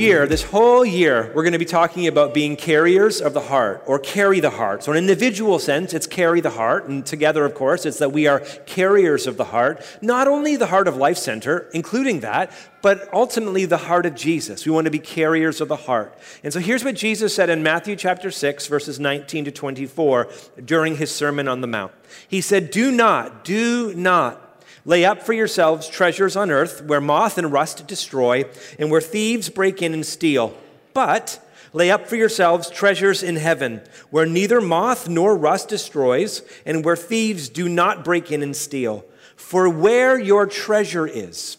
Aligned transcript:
year, 0.00 0.26
this 0.26 0.42
whole 0.42 0.84
year, 0.84 1.30
we're 1.34 1.42
going 1.42 1.52
to 1.52 1.58
be 1.58 1.66
talking 1.66 2.06
about 2.06 2.32
being 2.32 2.56
carriers 2.56 3.20
of 3.20 3.34
the 3.34 3.40
heart 3.40 3.82
or 3.86 3.98
carry 3.98 4.40
the 4.40 4.50
heart. 4.50 4.82
So, 4.82 4.92
in 4.92 4.98
an 4.98 5.04
individual 5.04 5.58
sense, 5.58 5.92
it's 5.92 6.06
carry 6.06 6.40
the 6.40 6.50
heart. 6.50 6.88
And 6.88 7.04
together, 7.04 7.44
of 7.44 7.54
course, 7.54 7.84
it's 7.84 7.98
that 7.98 8.10
we 8.10 8.26
are 8.26 8.40
carriers 8.64 9.26
of 9.26 9.36
the 9.36 9.44
heart. 9.44 9.84
Not 10.00 10.26
only 10.26 10.56
the 10.56 10.66
heart 10.66 10.88
of 10.88 10.96
Life 10.96 11.18
Center, 11.18 11.68
including 11.74 12.20
that, 12.20 12.50
but 12.80 13.12
ultimately 13.12 13.66
the 13.66 13.76
heart 13.76 14.06
of 14.06 14.14
Jesus. 14.14 14.64
We 14.64 14.72
want 14.72 14.86
to 14.86 14.90
be 14.90 14.98
carriers 14.98 15.60
of 15.60 15.68
the 15.68 15.76
heart. 15.76 16.18
And 16.42 16.52
so, 16.52 16.60
here's 16.60 16.82
what 16.82 16.94
Jesus 16.94 17.34
said 17.34 17.50
in 17.50 17.62
Matthew 17.62 17.94
chapter 17.94 18.30
6, 18.30 18.66
verses 18.66 18.98
19 18.98 19.44
to 19.44 19.50
24 19.50 20.28
during 20.64 20.96
his 20.96 21.14
Sermon 21.14 21.46
on 21.46 21.60
the 21.60 21.66
Mount. 21.66 21.92
He 22.26 22.40
said, 22.40 22.70
Do 22.70 22.90
not, 22.90 23.44
do 23.44 23.94
not 23.94 24.49
Lay 24.84 25.04
up 25.04 25.22
for 25.22 25.32
yourselves 25.32 25.88
treasures 25.88 26.36
on 26.36 26.50
earth 26.50 26.82
where 26.82 27.00
moth 27.00 27.38
and 27.38 27.52
rust 27.52 27.86
destroy 27.86 28.44
and 28.78 28.90
where 28.90 29.00
thieves 29.00 29.48
break 29.48 29.82
in 29.82 29.92
and 29.92 30.06
steal. 30.06 30.56
But 30.94 31.44
lay 31.72 31.90
up 31.90 32.06
for 32.08 32.16
yourselves 32.16 32.70
treasures 32.70 33.22
in 33.22 33.36
heaven 33.36 33.82
where 34.10 34.26
neither 34.26 34.60
moth 34.60 35.08
nor 35.08 35.36
rust 35.36 35.68
destroys 35.68 36.42
and 36.64 36.84
where 36.84 36.96
thieves 36.96 37.48
do 37.48 37.68
not 37.68 38.04
break 38.04 38.32
in 38.32 38.42
and 38.42 38.56
steal. 38.56 39.04
For 39.36 39.68
where 39.68 40.18
your 40.18 40.46
treasure 40.46 41.06
is, 41.06 41.58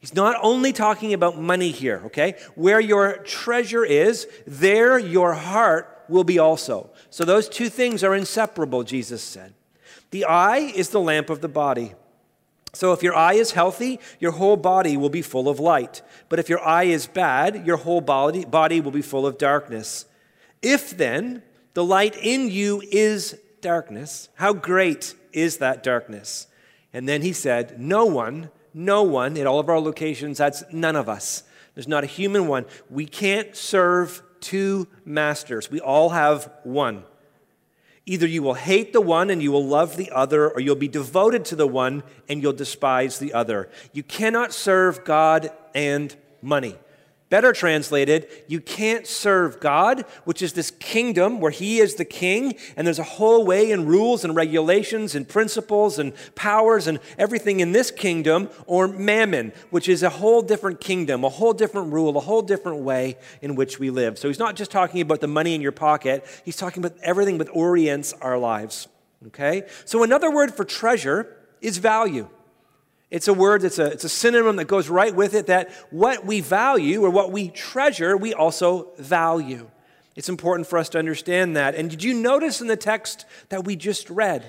He's 0.00 0.14
not 0.14 0.36
only 0.42 0.72
talking 0.72 1.12
about 1.12 1.38
money 1.38 1.70
here, 1.70 2.00
okay? 2.06 2.36
Where 2.54 2.80
your 2.80 3.18
treasure 3.18 3.84
is, 3.84 4.26
there 4.46 4.98
your 4.98 5.34
heart 5.34 6.04
will 6.08 6.24
be 6.24 6.38
also. 6.38 6.90
So 7.10 7.24
those 7.24 7.50
two 7.50 7.68
things 7.68 8.02
are 8.02 8.14
inseparable, 8.14 8.82
Jesus 8.82 9.22
said. 9.22 9.52
The 10.10 10.24
eye 10.24 10.72
is 10.74 10.88
the 10.88 11.00
lamp 11.00 11.28
of 11.28 11.42
the 11.42 11.48
body. 11.48 11.92
So 12.72 12.92
if 12.92 13.02
your 13.02 13.14
eye 13.14 13.34
is 13.34 13.52
healthy, 13.52 13.98
your 14.20 14.32
whole 14.32 14.56
body 14.56 14.96
will 14.96 15.08
be 15.10 15.22
full 15.22 15.48
of 15.48 15.58
light. 15.58 16.02
But 16.28 16.38
if 16.38 16.48
your 16.48 16.64
eye 16.64 16.84
is 16.84 17.06
bad, 17.06 17.66
your 17.66 17.78
whole 17.78 18.00
body, 18.00 18.44
body 18.44 18.80
will 18.80 18.92
be 18.92 19.02
full 19.02 19.26
of 19.26 19.38
darkness. 19.38 20.04
If 20.62 20.96
then 20.96 21.42
the 21.74 21.84
light 21.84 22.16
in 22.16 22.48
you 22.48 22.82
is 22.90 23.38
darkness, 23.60 24.28
how 24.34 24.52
great 24.52 25.14
is 25.32 25.58
that 25.58 25.82
darkness? 25.82 26.46
And 26.92 27.08
then 27.08 27.22
he 27.22 27.32
said, 27.32 27.80
No 27.80 28.04
one, 28.04 28.50
no 28.72 29.02
one 29.02 29.36
at 29.36 29.46
all 29.46 29.58
of 29.58 29.68
our 29.68 29.80
locations, 29.80 30.38
that's 30.38 30.62
none 30.72 30.96
of 30.96 31.08
us. 31.08 31.42
There's 31.74 31.88
not 31.88 32.04
a 32.04 32.08
human 32.08 32.46
one. 32.46 32.66
We 32.88 33.06
can't 33.06 33.54
serve 33.56 34.22
two 34.40 34.88
masters. 35.04 35.70
We 35.70 35.80
all 35.80 36.10
have 36.10 36.52
one. 36.64 37.04
Either 38.10 38.26
you 38.26 38.42
will 38.42 38.54
hate 38.54 38.92
the 38.92 39.00
one 39.00 39.30
and 39.30 39.40
you 39.40 39.52
will 39.52 39.64
love 39.64 39.96
the 39.96 40.10
other, 40.10 40.50
or 40.50 40.58
you'll 40.58 40.74
be 40.74 40.88
devoted 40.88 41.44
to 41.44 41.54
the 41.54 41.64
one 41.64 42.02
and 42.28 42.42
you'll 42.42 42.52
despise 42.52 43.20
the 43.20 43.32
other. 43.32 43.70
You 43.92 44.02
cannot 44.02 44.52
serve 44.52 45.04
God 45.04 45.52
and 45.76 46.16
money. 46.42 46.76
Better 47.30 47.52
translated, 47.52 48.26
you 48.48 48.60
can't 48.60 49.06
serve 49.06 49.60
God, 49.60 50.04
which 50.24 50.42
is 50.42 50.52
this 50.52 50.72
kingdom 50.72 51.40
where 51.40 51.52
He 51.52 51.78
is 51.78 51.94
the 51.94 52.04
king, 52.04 52.56
and 52.76 52.84
there's 52.84 52.98
a 52.98 53.04
whole 53.04 53.46
way 53.46 53.70
and 53.70 53.88
rules 53.88 54.24
and 54.24 54.34
regulations 54.34 55.14
and 55.14 55.28
principles 55.28 56.00
and 56.00 56.12
powers 56.34 56.88
and 56.88 56.98
everything 57.18 57.60
in 57.60 57.70
this 57.70 57.92
kingdom, 57.92 58.50
or 58.66 58.88
mammon, 58.88 59.52
which 59.70 59.88
is 59.88 60.02
a 60.02 60.10
whole 60.10 60.42
different 60.42 60.80
kingdom, 60.80 61.22
a 61.22 61.28
whole 61.28 61.52
different 61.52 61.92
rule, 61.92 62.16
a 62.16 62.20
whole 62.20 62.42
different 62.42 62.82
way 62.82 63.16
in 63.40 63.54
which 63.54 63.78
we 63.78 63.90
live. 63.90 64.18
So 64.18 64.26
He's 64.26 64.40
not 64.40 64.56
just 64.56 64.72
talking 64.72 65.00
about 65.00 65.20
the 65.20 65.28
money 65.28 65.54
in 65.54 65.60
your 65.60 65.70
pocket, 65.70 66.26
He's 66.44 66.56
talking 66.56 66.84
about 66.84 66.98
everything 67.00 67.38
that 67.38 67.48
orients 67.50 68.12
our 68.14 68.38
lives. 68.38 68.88
Okay? 69.28 69.68
So 69.84 70.02
another 70.02 70.32
word 70.32 70.52
for 70.52 70.64
treasure 70.64 71.36
is 71.60 71.78
value. 71.78 72.28
It's 73.10 73.26
a 73.26 73.34
word, 73.34 73.64
it's 73.64 73.78
a, 73.78 73.86
it's 73.86 74.04
a 74.04 74.08
synonym 74.08 74.56
that 74.56 74.66
goes 74.66 74.88
right 74.88 75.14
with 75.14 75.34
it 75.34 75.46
that 75.46 75.70
what 75.90 76.24
we 76.24 76.40
value 76.40 77.04
or 77.04 77.10
what 77.10 77.32
we 77.32 77.48
treasure, 77.48 78.16
we 78.16 78.34
also 78.34 78.90
value. 78.98 79.68
It's 80.14 80.28
important 80.28 80.68
for 80.68 80.78
us 80.78 80.88
to 80.90 80.98
understand 80.98 81.56
that. 81.56 81.74
And 81.74 81.90
did 81.90 82.04
you 82.04 82.14
notice 82.14 82.60
in 82.60 82.66
the 82.66 82.76
text 82.76 83.26
that 83.48 83.64
we 83.64 83.74
just 83.74 84.10
read 84.10 84.44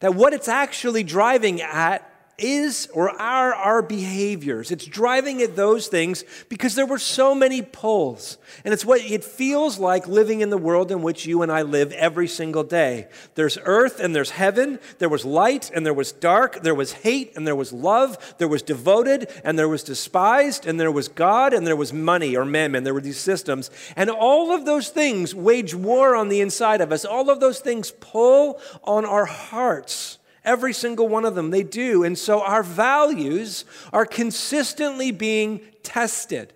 that 0.00 0.14
what 0.14 0.32
it's 0.32 0.48
actually 0.48 1.02
driving 1.02 1.62
at 1.62 2.08
is 2.38 2.88
or 2.92 3.10
are 3.10 3.54
our 3.54 3.82
behaviors. 3.82 4.70
It's 4.70 4.86
driving 4.86 5.42
at 5.42 5.56
those 5.56 5.88
things 5.88 6.24
because 6.48 6.74
there 6.74 6.86
were 6.86 6.98
so 6.98 7.34
many 7.34 7.62
pulls. 7.62 8.38
And 8.64 8.74
it's 8.74 8.84
what 8.84 9.00
it 9.00 9.24
feels 9.24 9.78
like 9.78 10.08
living 10.08 10.40
in 10.40 10.50
the 10.50 10.58
world 10.58 10.90
in 10.90 11.02
which 11.02 11.26
you 11.26 11.42
and 11.42 11.52
I 11.52 11.62
live 11.62 11.92
every 11.92 12.28
single 12.28 12.64
day. 12.64 13.08
There's 13.34 13.58
earth 13.64 14.00
and 14.00 14.14
there's 14.14 14.30
heaven. 14.30 14.78
There 14.98 15.08
was 15.08 15.24
light 15.24 15.70
and 15.74 15.86
there 15.86 15.94
was 15.94 16.12
dark. 16.12 16.62
There 16.62 16.74
was 16.74 16.92
hate 16.92 17.36
and 17.36 17.46
there 17.46 17.56
was 17.56 17.72
love. 17.72 18.34
There 18.38 18.48
was 18.48 18.62
devoted 18.62 19.30
and 19.44 19.58
there 19.58 19.68
was 19.68 19.82
despised. 19.82 20.66
And 20.66 20.78
there 20.80 20.92
was 20.92 21.08
God 21.08 21.52
and 21.52 21.66
there 21.66 21.76
was 21.76 21.92
money 21.92 22.36
or 22.36 22.44
mammon. 22.44 22.84
There 22.84 22.94
were 22.94 23.00
these 23.00 23.20
systems. 23.20 23.70
And 23.96 24.10
all 24.10 24.54
of 24.54 24.64
those 24.64 24.88
things 24.88 25.34
wage 25.34 25.74
war 25.74 26.16
on 26.16 26.28
the 26.28 26.40
inside 26.40 26.80
of 26.80 26.92
us. 26.92 27.04
All 27.04 27.30
of 27.30 27.40
those 27.40 27.60
things 27.60 27.92
pull 27.92 28.60
on 28.82 29.04
our 29.04 29.24
hearts. 29.24 30.18
Every 30.44 30.74
single 30.74 31.08
one 31.08 31.24
of 31.24 31.34
them, 31.34 31.50
they 31.50 31.62
do. 31.62 32.04
And 32.04 32.18
so 32.18 32.42
our 32.42 32.62
values 32.62 33.64
are 33.92 34.04
consistently 34.04 35.10
being 35.10 35.60
tested. 35.82 36.52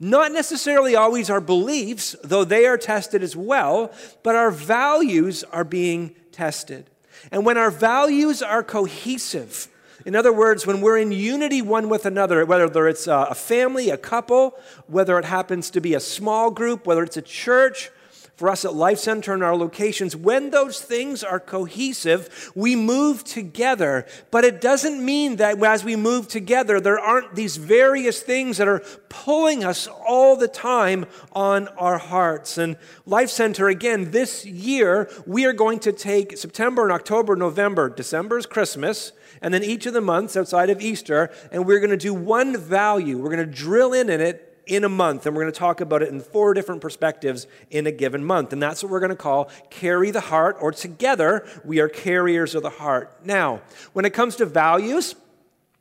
Not 0.00 0.32
necessarily 0.32 0.94
always 0.94 1.28
our 1.28 1.40
beliefs, 1.40 2.14
though 2.22 2.44
they 2.44 2.66
are 2.66 2.78
tested 2.78 3.22
as 3.22 3.34
well, 3.34 3.92
but 4.22 4.36
our 4.36 4.50
values 4.50 5.44
are 5.44 5.64
being 5.64 6.14
tested. 6.32 6.88
And 7.32 7.44
when 7.44 7.58
our 7.58 7.70
values 7.70 8.40
are 8.40 8.62
cohesive, 8.62 9.68
in 10.06 10.14
other 10.14 10.32
words, 10.32 10.66
when 10.66 10.80
we're 10.80 10.98
in 10.98 11.10
unity 11.10 11.60
one 11.60 11.88
with 11.88 12.06
another, 12.06 12.46
whether 12.46 12.88
it's 12.88 13.08
a 13.08 13.34
family, 13.34 13.90
a 13.90 13.98
couple, 13.98 14.54
whether 14.86 15.18
it 15.18 15.24
happens 15.24 15.68
to 15.70 15.80
be 15.80 15.94
a 15.94 16.00
small 16.00 16.50
group, 16.50 16.86
whether 16.86 17.02
it's 17.02 17.16
a 17.16 17.22
church, 17.22 17.90
for 18.38 18.48
us 18.48 18.64
at 18.64 18.72
Life 18.72 19.00
Center 19.00 19.34
and 19.34 19.42
our 19.42 19.56
locations, 19.56 20.14
when 20.14 20.50
those 20.50 20.80
things 20.80 21.24
are 21.24 21.40
cohesive, 21.40 22.52
we 22.54 22.76
move 22.76 23.24
together. 23.24 24.06
But 24.30 24.44
it 24.44 24.60
doesn't 24.60 25.04
mean 25.04 25.36
that 25.36 25.60
as 25.60 25.82
we 25.82 25.96
move 25.96 26.28
together, 26.28 26.80
there 26.80 27.00
aren't 27.00 27.34
these 27.34 27.56
various 27.56 28.22
things 28.22 28.58
that 28.58 28.68
are 28.68 28.84
pulling 29.08 29.64
us 29.64 29.88
all 29.88 30.36
the 30.36 30.46
time 30.46 31.06
on 31.32 31.66
our 31.76 31.98
hearts. 31.98 32.58
And 32.58 32.76
Life 33.06 33.30
Center, 33.30 33.66
again, 33.66 34.12
this 34.12 34.46
year, 34.46 35.10
we 35.26 35.44
are 35.44 35.52
going 35.52 35.80
to 35.80 35.90
take 35.90 36.38
September 36.38 36.84
and 36.84 36.92
October, 36.92 37.34
November, 37.34 37.88
December 37.88 38.38
is 38.38 38.46
Christmas, 38.46 39.10
and 39.42 39.52
then 39.52 39.64
each 39.64 39.84
of 39.84 39.94
the 39.94 40.00
months 40.00 40.36
outside 40.36 40.70
of 40.70 40.80
Easter, 40.80 41.32
and 41.50 41.66
we're 41.66 41.80
going 41.80 41.90
to 41.90 41.96
do 41.96 42.14
one 42.14 42.56
value. 42.56 43.18
We're 43.18 43.34
going 43.34 43.44
to 43.44 43.52
drill 43.52 43.92
in 43.92 44.08
in 44.08 44.20
it 44.20 44.47
in 44.68 44.84
a 44.84 44.88
month, 44.88 45.26
and 45.26 45.34
we're 45.34 45.42
going 45.42 45.52
to 45.52 45.58
talk 45.58 45.80
about 45.80 46.02
it 46.02 46.10
in 46.10 46.20
four 46.20 46.54
different 46.54 46.80
perspectives 46.80 47.46
in 47.70 47.86
a 47.86 47.92
given 47.92 48.24
month. 48.24 48.52
And 48.52 48.62
that's 48.62 48.82
what 48.82 48.92
we're 48.92 49.00
going 49.00 49.10
to 49.10 49.16
call 49.16 49.50
carry 49.70 50.10
the 50.10 50.20
heart, 50.20 50.56
or 50.60 50.72
together, 50.72 51.46
we 51.64 51.80
are 51.80 51.88
carriers 51.88 52.54
of 52.54 52.62
the 52.62 52.70
heart. 52.70 53.12
Now, 53.24 53.62
when 53.92 54.04
it 54.04 54.14
comes 54.14 54.36
to 54.36 54.46
values, 54.46 55.14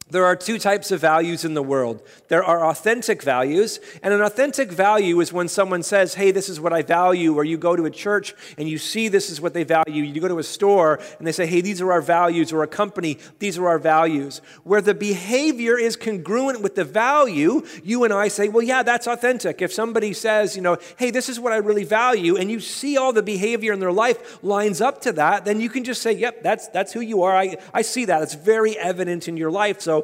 there 0.09 0.25
are 0.25 0.37
two 0.37 0.57
types 0.57 0.91
of 0.91 1.01
values 1.01 1.43
in 1.43 1.53
the 1.53 1.61
world. 1.61 2.01
There 2.29 2.43
are 2.43 2.65
authentic 2.65 3.21
values, 3.21 3.81
and 4.01 4.13
an 4.13 4.21
authentic 4.21 4.71
value 4.71 5.19
is 5.19 5.33
when 5.33 5.49
someone 5.49 5.83
says, 5.83 6.13
Hey, 6.13 6.31
this 6.31 6.47
is 6.47 6.61
what 6.61 6.71
I 6.71 6.81
value, 6.81 7.35
or 7.35 7.43
you 7.43 7.57
go 7.57 7.75
to 7.75 7.85
a 7.85 7.91
church 7.91 8.33
and 8.57 8.69
you 8.69 8.77
see 8.77 9.09
this 9.09 9.29
is 9.29 9.41
what 9.41 9.53
they 9.53 9.65
value. 9.65 10.03
You 10.03 10.21
go 10.21 10.29
to 10.29 10.39
a 10.39 10.43
store 10.43 10.99
and 11.17 11.27
they 11.27 11.33
say, 11.33 11.45
Hey, 11.45 11.59
these 11.59 11.81
are 11.81 11.91
our 11.91 12.01
values, 12.01 12.53
or 12.53 12.63
a 12.63 12.67
company, 12.67 13.17
these 13.39 13.57
are 13.57 13.67
our 13.67 13.79
values. 13.79 14.41
Where 14.63 14.81
the 14.81 14.93
behavior 14.93 15.77
is 15.77 15.97
congruent 15.97 16.61
with 16.61 16.75
the 16.75 16.85
value, 16.85 17.65
you 17.83 18.05
and 18.05 18.13
I 18.13 18.29
say, 18.29 18.47
Well, 18.47 18.63
yeah, 18.63 18.83
that's 18.83 19.07
authentic. 19.07 19.61
If 19.61 19.73
somebody 19.73 20.13
says, 20.13 20.55
You 20.55 20.61
know, 20.61 20.77
Hey, 20.95 21.11
this 21.11 21.27
is 21.27 21.37
what 21.37 21.51
I 21.51 21.57
really 21.57 21.83
value, 21.83 22.37
and 22.37 22.49
you 22.49 22.61
see 22.61 22.95
all 22.95 23.11
the 23.11 23.23
behavior 23.23 23.73
in 23.73 23.81
their 23.81 23.91
life 23.91 24.41
lines 24.41 24.79
up 24.79 25.01
to 25.01 25.11
that, 25.13 25.43
then 25.43 25.59
you 25.59 25.69
can 25.69 25.83
just 25.83 26.01
say, 26.01 26.13
Yep, 26.13 26.43
that's, 26.43 26.69
that's 26.69 26.93
who 26.93 27.01
you 27.01 27.23
are. 27.23 27.35
I, 27.35 27.57
I 27.73 27.81
see 27.81 28.05
that. 28.05 28.21
It's 28.21 28.35
very 28.35 28.77
evident 28.77 29.27
in 29.27 29.35
your 29.35 29.51
life. 29.51 29.81
So 29.81 29.96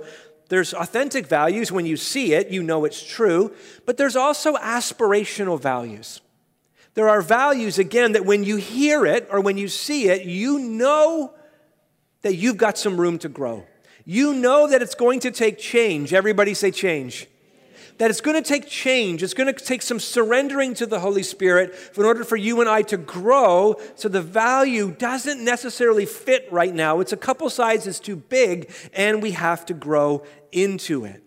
there's 0.49 0.73
authentic 0.73 1.27
values. 1.27 1.71
When 1.71 1.85
you 1.85 1.97
see 1.97 2.33
it, 2.33 2.49
you 2.49 2.63
know 2.63 2.85
it's 2.85 3.03
true. 3.03 3.53
But 3.85 3.97
there's 3.97 4.15
also 4.15 4.55
aspirational 4.55 5.59
values. 5.59 6.21
There 6.93 7.09
are 7.09 7.21
values, 7.21 7.79
again, 7.79 8.11
that 8.11 8.25
when 8.25 8.43
you 8.43 8.57
hear 8.57 9.05
it 9.05 9.27
or 9.31 9.41
when 9.41 9.57
you 9.57 9.67
see 9.67 10.09
it, 10.09 10.25
you 10.25 10.59
know 10.59 11.33
that 12.21 12.35
you've 12.35 12.57
got 12.57 12.77
some 12.77 12.99
room 12.99 13.17
to 13.19 13.29
grow. 13.29 13.65
You 14.05 14.33
know 14.33 14.67
that 14.67 14.81
it's 14.81 14.95
going 14.95 15.21
to 15.21 15.31
take 15.31 15.57
change. 15.57 16.13
Everybody 16.13 16.53
say 16.53 16.71
change 16.71 17.27
that 17.97 18.09
it's 18.09 18.21
going 18.21 18.41
to 18.41 18.47
take 18.47 18.67
change. 18.67 19.23
It's 19.23 19.33
going 19.33 19.53
to 19.53 19.63
take 19.63 19.81
some 19.81 19.99
surrendering 19.99 20.73
to 20.75 20.85
the 20.85 20.99
Holy 20.99 21.23
Spirit 21.23 21.73
in 21.95 22.03
order 22.03 22.23
for 22.23 22.35
you 22.35 22.59
and 22.59 22.69
I 22.69 22.81
to 22.83 22.97
grow 22.97 23.75
so 23.95 24.09
the 24.09 24.21
value 24.21 24.91
doesn't 24.91 25.43
necessarily 25.43 26.05
fit 26.05 26.47
right 26.51 26.73
now. 26.73 26.99
It's 26.99 27.13
a 27.13 27.17
couple 27.17 27.49
sizes 27.49 27.99
too 27.99 28.15
big, 28.15 28.71
and 28.93 29.21
we 29.21 29.31
have 29.31 29.65
to 29.67 29.73
grow 29.73 30.23
into 30.51 31.05
it. 31.05 31.23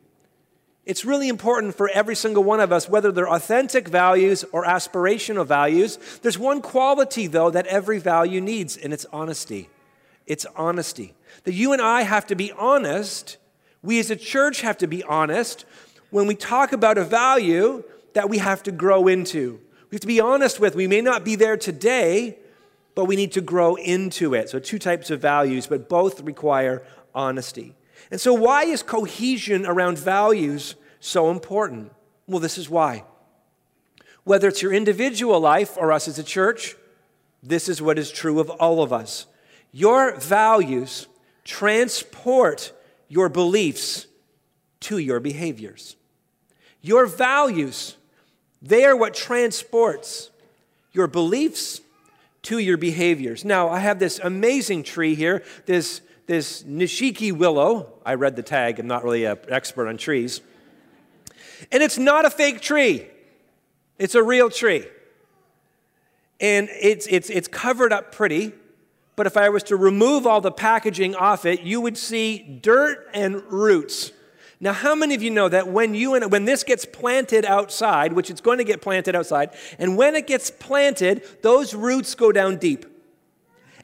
It's 0.85 1.05
really 1.05 1.29
important 1.29 1.75
for 1.75 1.89
every 1.89 2.15
single 2.15 2.45
one 2.45 2.61
of 2.61 2.71
us, 2.71 2.89
whether 2.89 3.11
they're 3.11 3.29
authentic 3.29 3.89
values 3.89 4.45
or 4.53 4.65
aspirational 4.65 5.45
values. 5.45 5.99
There's 6.23 6.39
one 6.39 6.63
quality, 6.63 7.27
though, 7.27 7.51
that 7.51 7.67
every 7.67 7.99
value 7.99 8.41
needs, 8.41 8.77
and 8.77 8.93
it's 8.93 9.05
honesty. 9.13 9.69
It's 10.27 10.47
honesty. 10.55 11.15
That 11.43 11.55
you 11.55 11.73
and 11.73 11.83
I 11.83 12.03
have 12.03 12.27
to 12.29 12.37
be 12.37 12.53
honest. 12.53 13.37
We 13.83 13.99
as 13.99 14.11
a 14.11 14.17
church 14.17 14.61
have 14.61 14.79
to 14.79 14.87
be 14.87 15.03
honest 15.03 15.65
when 16.17 16.27
we 16.27 16.35
talk 16.35 16.73
about 16.73 16.97
a 16.97 17.05
value 17.05 17.85
that 18.15 18.31
we 18.31 18.39
have 18.39 18.63
to 18.63 18.73
grow 18.73 19.07
into. 19.07 19.61
We 19.91 19.97
have 19.97 20.01
to 20.01 20.07
be 20.07 20.19
honest 20.19 20.59
with. 20.59 20.75
We 20.75 20.87
may 20.87 21.03
not 21.03 21.27
be 21.27 21.35
there 21.35 21.59
today, 21.59 22.39
but 22.95 23.05
we 23.05 23.17
need 23.17 23.33
to 23.33 23.43
grow 23.43 23.75
into 23.75 24.33
it. 24.33 24.49
So, 24.49 24.59
two 24.59 24.79
types 24.79 25.11
of 25.11 25.21
values, 25.21 25.67
but 25.67 25.91
both 25.91 26.23
require 26.23 26.83
honesty. 27.15 27.75
And 28.11 28.19
so, 28.19 28.33
why 28.33 28.63
is 28.63 28.83
cohesion 28.83 29.67
around 29.67 29.99
values 29.99 30.77
so 31.01 31.31
important? 31.31 31.93
Well, 32.27 32.41
this 32.41 32.57
is 32.57 32.71
why. 32.71 33.05
Whether 34.25 34.49
it's 34.49 34.63
your 34.63 34.73
individual 34.73 35.39
life 35.39 35.77
or 35.77 35.93
us 35.93 36.09
as 36.09 36.19
a 36.19 36.25
church, 36.25 36.77
this 37.43 37.69
is 37.69 37.83
what 37.83 37.99
is 37.99 38.11
true 38.11 38.41
of 38.41 38.49
all 38.49 38.83
of 38.83 38.91
us. 38.91 39.27
Your 39.71 40.17
values 40.17 41.09
transport 41.45 42.73
your 43.07 43.29
beliefs 43.29 44.07
to 44.81 44.97
your 44.97 45.21
behaviors. 45.21 45.95
Your 46.87 47.07
values, 47.07 47.97
they 48.63 48.85
are 48.85 48.97
what 48.97 49.13
transports 49.13 50.31
your 50.93 51.09
beliefs 51.09 51.81
to 52.43 52.59
your 52.59 52.77
behaviors. 52.77 53.45
Now, 53.45 53.69
I 53.69 53.81
have 53.81 53.99
this 53.99 54.21
amazing 54.23 54.85
tree 54.85 55.17
here, 55.17 55.43
this, 55.67 56.01
this 56.27 56.63
Nishiki 56.63 57.33
willow. 57.33 57.93
I 58.07 58.15
read 58.15 58.37
the 58.37 58.45
tag, 58.45 58.79
I'm 58.79 58.87
not 58.87 59.03
really 59.03 59.25
an 59.25 59.37
expert 59.49 59.89
on 59.89 59.97
trees. 59.97 60.43
And 61.73 61.83
it's 61.83 61.99
not 61.99 62.25
a 62.25 62.31
fake 62.31 62.61
tree, 62.61 63.09
it's 63.99 64.15
a 64.15 64.23
real 64.23 64.49
tree. 64.49 64.87
And 66.39 66.69
it's, 66.71 67.09
it's, 67.09 67.31
it's 67.31 67.49
covered 67.49 67.93
up 67.93 68.13
pretty, 68.13 68.53
but 69.17 69.27
if 69.27 69.37
I 69.37 69.49
was 69.49 69.65
to 69.65 69.77
remove 69.77 70.25
all 70.25 70.41
the 70.41 70.53
packaging 70.53 71.17
off 71.17 71.47
it, 71.47 71.63
you 71.63 71.81
would 71.81 71.99
see 71.99 72.61
dirt 72.63 73.09
and 73.13 73.43
roots. 73.51 74.13
Now, 74.59 74.73
how 74.73 74.95
many 74.95 75.15
of 75.15 75.23
you 75.23 75.31
know 75.31 75.49
that 75.49 75.69
when 75.69 75.95
you 75.95 76.15
and 76.15 76.33
when 76.33 76.47
this 76.47 76.65
gets 76.65 76.87
planted 76.87 77.45
outside, 77.45 78.15
which 78.15 78.31
it's 78.31 78.41
going 78.41 78.59
to 78.59 78.65
get 78.65 78.81
planted 78.81 79.15
outside, 79.15 79.51
and 79.79 79.99
when 79.99 80.17
it 80.17 80.27
gets 80.27 80.51
planted, 80.51 81.23
those 81.43 81.75
roots 81.75 82.15
go 82.15 82.33
down 82.33 82.57
deep. 82.57 82.87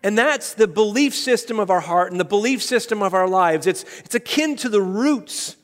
And 0.03 0.17
that's 0.17 0.55
the 0.55 0.67
belief 0.67 1.15
system 1.15 1.61
of 1.61 1.71
our 1.71 1.81
heart 1.81 2.11
and 2.11 2.19
the 2.19 2.25
belief 2.25 2.63
system 2.63 3.03
of 3.03 3.15
our 3.15 3.29
lives. 3.29 3.67
It's, 3.67 3.85
it's 4.01 4.15
akin 4.15 4.57
to 4.57 4.69
the 4.69 4.81
roots 4.81 5.57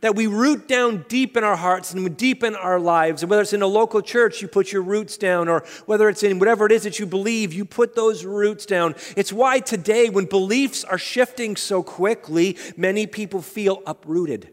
that 0.00 0.16
we 0.16 0.26
root 0.26 0.66
down 0.66 1.04
deep 1.08 1.36
in 1.36 1.44
our 1.44 1.56
hearts 1.56 1.92
and 1.92 2.16
deep 2.16 2.42
in 2.42 2.54
our 2.54 2.80
lives. 2.80 3.22
And 3.22 3.30
whether 3.30 3.42
it's 3.42 3.52
in 3.52 3.62
a 3.62 3.66
local 3.66 4.00
church, 4.00 4.40
you 4.40 4.48
put 4.48 4.72
your 4.72 4.82
roots 4.82 5.16
down, 5.16 5.48
or 5.48 5.64
whether 5.86 6.08
it's 6.08 6.22
in 6.22 6.38
whatever 6.38 6.66
it 6.66 6.72
is 6.72 6.84
that 6.84 6.98
you 6.98 7.06
believe, 7.06 7.52
you 7.52 7.64
put 7.64 7.94
those 7.94 8.24
roots 8.24 8.66
down. 8.66 8.94
It's 9.16 9.32
why 9.32 9.60
today, 9.60 10.08
when 10.08 10.24
beliefs 10.24 10.84
are 10.84 10.98
shifting 10.98 11.56
so 11.56 11.82
quickly, 11.82 12.56
many 12.76 13.06
people 13.06 13.42
feel 13.42 13.82
uprooted. 13.86 14.50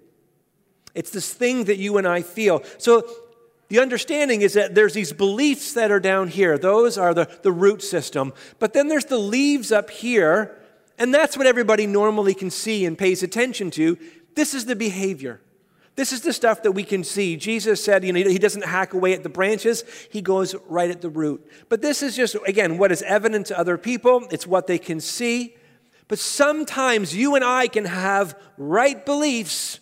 It's 0.94 1.12
this 1.12 1.34
thing 1.34 1.66
that 1.66 1.78
you 1.78 1.98
and 1.98 2.08
I 2.08 2.24
feel. 2.24 2.64
So 2.78 3.08
the 3.70 3.80
understanding 3.80 4.42
is 4.42 4.54
that 4.54 4.76
there's 4.76 4.94
these 4.94 5.14
beliefs 5.14 5.74
that 5.74 5.92
are 5.92 6.00
down 6.00 6.28
here. 6.30 6.58
Those 6.58 6.98
are 6.98 7.14
the, 7.14 7.30
the 7.44 7.52
root 7.52 7.84
system. 7.84 8.34
But 8.60 8.74
then 8.74 8.88
there's 8.88 9.06
the 9.06 9.20
leaves 9.20 9.72
up 9.72 9.90
here, 9.90 10.58
and 10.98 11.14
that's 11.14 11.38
what 11.38 11.46
everybody 11.46 11.86
normally 11.86 12.34
can 12.34 12.50
see 12.50 12.86
and 12.86 12.98
pays 12.98 13.24
attention 13.24 13.70
to. 13.72 13.98
This 14.38 14.54
is 14.54 14.66
the 14.66 14.76
behavior. 14.76 15.42
This 15.96 16.14
is 16.14 16.22
the 16.22 16.32
stuff 16.32 16.62
that 16.62 16.74
we 16.74 16.84
can 16.84 17.04
see. 17.04 17.38
Jesus 17.38 17.84
said, 17.84 18.04
you 18.04 18.14
know, 18.14 18.20
he 18.20 18.38
doesn't 18.38 18.64
hack 18.64 18.94
away 18.94 19.14
at 19.14 19.24
the 19.24 19.30
branches, 19.30 19.84
he 20.12 20.22
goes 20.22 20.54
right 20.68 20.92
at 20.92 21.02
the 21.02 21.10
root. 21.10 21.44
But 21.70 21.82
this 21.82 22.04
is 22.04 22.16
just, 22.16 22.36
again, 22.46 22.78
what 22.78 22.92
is 22.92 23.02
evident 23.02 23.48
to 23.48 23.58
other 23.58 23.80
people, 23.80 24.28
it's 24.30 24.46
what 24.46 24.68
they 24.68 24.78
can 24.78 25.00
see. 25.00 25.56
But 26.08 26.20
sometimes 26.20 27.16
you 27.16 27.34
and 27.34 27.44
I 27.44 27.68
can 27.68 27.86
have 27.86 28.40
right 28.60 29.04
beliefs 29.04 29.80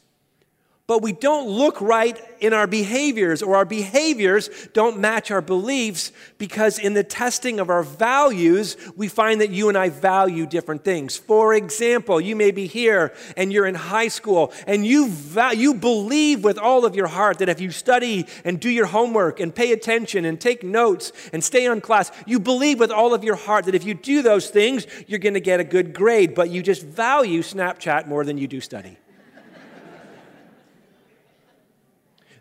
but 0.88 1.02
we 1.02 1.14
don't 1.14 1.48
look 1.48 1.82
right 1.82 2.22
in 2.40 2.54
our 2.54 2.68
behaviors, 2.68 3.42
or 3.42 3.56
our 3.56 3.66
behaviors 3.66 4.50
don't 4.74 5.00
match 5.00 5.32
our 5.32 5.42
beliefs 5.42 6.12
because 6.38 6.78
in 6.78 6.94
the 6.94 7.04
testing 7.04 7.60
of 7.60 7.72
our 7.72 7.82
values, 7.82 8.78
we 8.96 9.08
find 9.08 9.42
that 9.42 9.50
you 9.50 9.68
and 9.68 9.78
I 9.78 9.90
value 9.90 10.46
different 10.46 10.84
things. 10.84 11.18
For 11.18 11.56
example, 11.56 12.22
you 12.22 12.36
may 12.36 12.52
be 12.52 12.68
here 12.68 13.16
and 13.36 13.52
you're 13.52 13.66
in 13.66 13.74
high 13.74 14.10
school 14.10 14.54
and 14.68 14.86
you, 14.86 15.08
va- 15.10 15.56
you 15.56 15.74
believe 15.74 16.44
with 16.44 16.60
all 16.60 16.86
of 16.86 16.96
your 16.96 17.08
heart 17.08 17.40
that 17.40 17.50
if 17.50 17.60
you 17.60 17.72
study 17.72 18.28
and 18.44 18.60
do 18.60 18.70
your 18.70 18.86
homework 18.86 19.40
and 19.40 19.56
pay 19.56 19.72
attention 19.72 20.24
and 20.24 20.40
take 20.40 20.64
notes 20.64 21.12
and 21.34 21.44
stay 21.44 21.66
on 21.66 21.82
class, 21.82 22.12
you 22.28 22.40
believe 22.40 22.80
with 22.80 22.92
all 22.92 23.16
of 23.16 23.24
your 23.24 23.36
heart 23.36 23.66
that 23.66 23.74
if 23.76 23.86
you 23.86 23.96
do 23.96 24.22
those 24.22 24.52
things, 24.52 24.86
you're 25.08 25.18
going 25.18 25.34
to 25.34 25.40
get 25.40 25.60
a 25.60 25.64
good 25.64 25.96
grade, 25.96 26.36
but 26.36 26.52
you 26.52 26.62
just 26.62 26.84
value 26.84 27.42
Snapchat 27.42 28.08
more 28.08 28.24
than 28.24 28.38
you 28.38 28.48
do 28.48 28.62
study. 28.62 28.98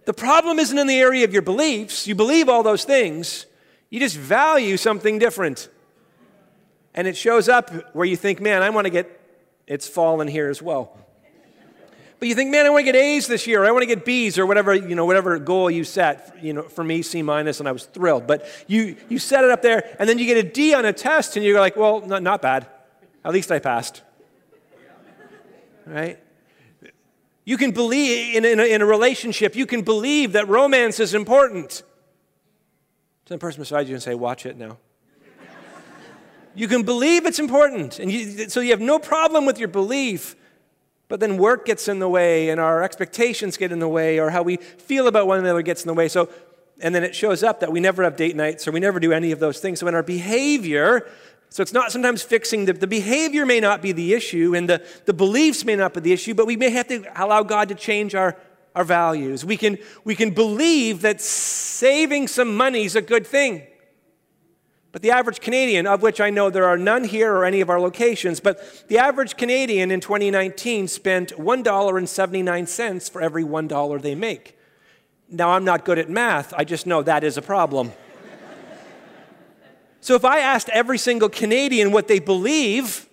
The 0.05 0.15
problem 0.15 0.59
isn't 0.59 0.77
in 0.77 0.87
the 0.87 1.01
area 1.01 1.25
of 1.25 1.33
your 1.33 1.43
beliefs. 1.43 2.07
You 2.07 2.15
believe 2.15 2.49
all 2.49 2.63
those 2.63 2.85
things, 2.85 3.47
you 3.91 4.01
just 4.01 4.17
value 4.17 4.77
something 4.77 5.19
different. 5.19 5.69
And 6.95 7.09
it 7.09 7.17
shows 7.17 7.49
up 7.49 7.95
where 7.95 8.07
you 8.07 8.17
think, 8.17 8.41
man, 8.41 8.63
I 8.63 8.71
want 8.71 8.85
to 8.85 8.91
get, 8.91 9.21
it's 9.67 9.89
fallen 9.89 10.29
here 10.29 10.49
as 10.49 10.63
well. 10.63 10.97
But 12.21 12.29
you 12.29 12.35
think, 12.35 12.51
man, 12.51 12.65
I 12.65 12.71
want 12.71 12.87
to 12.87 12.93
get 12.93 12.97
A's 12.97 13.27
this 13.27 13.47
year, 13.47 13.65
or 13.65 13.67
I 13.67 13.71
want 13.73 13.83
to 13.83 13.87
get 13.87 14.05
B's, 14.05 14.39
or 14.39 14.47
whatever, 14.47 14.73
you 14.73 14.95
know, 14.95 15.05
whatever 15.05 15.39
goal 15.39 15.71
you 15.71 15.85
set. 15.85 16.37
You 16.41 16.53
know, 16.53 16.63
for 16.63 16.85
me, 16.85 17.03
C 17.03 17.23
minus, 17.23 17.59
and 17.59 17.69
I 17.69 17.73
was 17.73 17.85
thrilled. 17.87 18.27
But 18.27 18.47
you, 18.67 18.97
you 19.09 19.19
set 19.19 19.45
it 19.45 19.51
up 19.51 19.63
there, 19.63 19.95
and 19.99 20.09
then 20.09 20.19
you 20.19 20.27
get 20.27 20.39
a 20.39 20.49
D 20.49 20.75
on 20.75 20.85
a 20.85 20.93
test, 20.93 21.37
and 21.37 21.45
you're 21.45 21.61
like, 21.61 21.77
well, 21.77 22.01
not, 22.01 22.23
not 22.23 22.41
bad. 22.41 22.67
At 23.25 23.33
least 23.33 23.51
I 23.51 23.59
passed. 23.59 24.03
Right? 25.85 26.19
You 27.45 27.59
can 27.59 27.73
believe 27.73 28.37
in, 28.37 28.45
in, 28.45 28.59
a, 28.59 28.65
in 28.65 28.81
a 28.81 28.87
relationship, 28.87 29.55
you 29.55 29.67
can 29.67 29.83
believe 29.83 30.33
that 30.33 30.49
romance 30.49 30.99
is 30.99 31.15
important. 31.15 31.83
To 33.27 33.35
the 33.35 33.39
person 33.39 33.61
beside 33.61 33.87
you 33.87 33.95
and 33.95 34.03
say, 34.03 34.15
Watch 34.15 34.47
it 34.47 34.57
now. 34.57 34.79
you 36.55 36.69
can 36.69 36.83
believe 36.83 37.27
it's 37.27 37.39
important. 37.39 37.99
And 37.99 38.11
you, 38.11 38.49
so 38.49 38.61
you 38.61 38.71
have 38.71 38.81
no 38.81 38.99
problem 38.99 39.47
with 39.47 39.59
your 39.59 39.69
belief. 39.69 40.37
But 41.09 41.21
then 41.21 41.37
work 41.37 41.67
gets 41.67 41.87
in 41.87 41.99
the 41.99 42.09
way, 42.09 42.49
and 42.49 42.59
our 42.59 42.83
expectations 42.83 43.59
get 43.59 43.73
in 43.73 43.79
the 43.79 43.89
way, 43.89 44.19
or 44.19 44.31
how 44.31 44.43
we 44.43 44.57
feel 44.57 45.07
about 45.07 45.27
one 45.27 45.39
another 45.39 45.61
gets 45.61 45.83
in 45.83 45.89
the 45.89 45.95
way. 45.95 46.09
So, 46.09 46.31
and 46.81 46.95
then 46.95 47.05
it 47.05 47.15
shows 47.15 47.43
up 47.43 47.61
that 47.61 47.71
we 47.71 47.79
never 47.79 48.03
have 48.03 48.17
date 48.17 48.35
nights, 48.35 48.67
or 48.67 48.73
we 48.73 48.81
never 48.81 48.99
do 48.99 49.13
any 49.13 49.31
of 49.31 49.39
those 49.39 49.61
things. 49.61 49.81
So, 49.81 49.87
in 49.87 49.95
our 49.95 50.03
behavior, 50.03 51.07
so 51.55 51.63
it's 51.63 51.73
not 51.73 51.93
sometimes 51.93 52.21
fixing 52.21 52.65
the, 52.65 52.73
the 52.73 52.89
behavior 52.89 53.47
may 53.47 53.61
not 53.61 53.81
be 53.81 53.93
the 53.93 54.13
issue 54.13 54.57
and 54.57 54.69
the, 54.69 54.85
the 55.05 55.13
beliefs 55.13 55.65
may 55.65 55.77
not 55.77 55.95
be 55.95 56.01
the 56.01 56.13
issue, 56.13 56.35
but 56.35 56.49
we 56.49 56.57
may 56.57 56.69
have 56.71 56.89
to 56.89 57.05
allow 57.15 57.45
God 57.45 57.69
to 57.69 57.77
change 57.77 58.17
our, 58.17 58.37
our 58.75 58.83
values. 58.83 59.45
We 59.45 59.57
can, 59.57 59.79
we 60.03 60.17
can 60.17 60.35
believe 60.35 61.03
that 61.03 61.21
saving 61.21 62.27
some 62.27 62.57
money 62.57 62.87
is 62.87 62.97
a 62.97 63.01
good 63.01 63.25
thing. 63.25 63.63
But 64.91 65.03
the 65.03 65.13
average 65.13 65.39
Canadian, 65.39 65.87
of 65.87 66.03
which 66.03 66.21
I 66.21 66.29
know 66.29 66.51
there 66.51 66.67
are 66.67 66.77
none 66.77 67.05
here 67.05 67.33
or 67.33 67.45
any 67.45 67.61
of 67.61 67.71
our 67.71 67.79
locations, 67.79 68.41
but 68.41 68.89
the 68.89 68.99
average 68.99 69.37
Canadian 69.37 69.93
in 69.93 70.01
2019 70.01 70.89
spent 70.89 71.31
$1.79 71.37 73.11
for 73.13 73.23
every 73.23 73.45
$1 73.45 74.03
they 74.03 74.17
make. 74.17 74.59
Now, 75.31 75.51
I'm 75.51 75.65
not 75.65 75.85
good 75.85 76.01
at 76.01 76.11
math, 76.11 76.53
I 76.53 76.65
just 76.65 76.85
know 76.85 77.01
that 77.05 77.23
is 77.23 77.37
a 77.37 77.43
problem. 77.43 77.93
So 80.05 80.15
if 80.15 80.25
I 80.27 80.41
asked 80.41 80.69
every 80.69 80.99
single 80.99 81.31
Canadian 81.31 81.91
what 81.91 82.09
they 82.09 82.19
believe, 82.19 83.09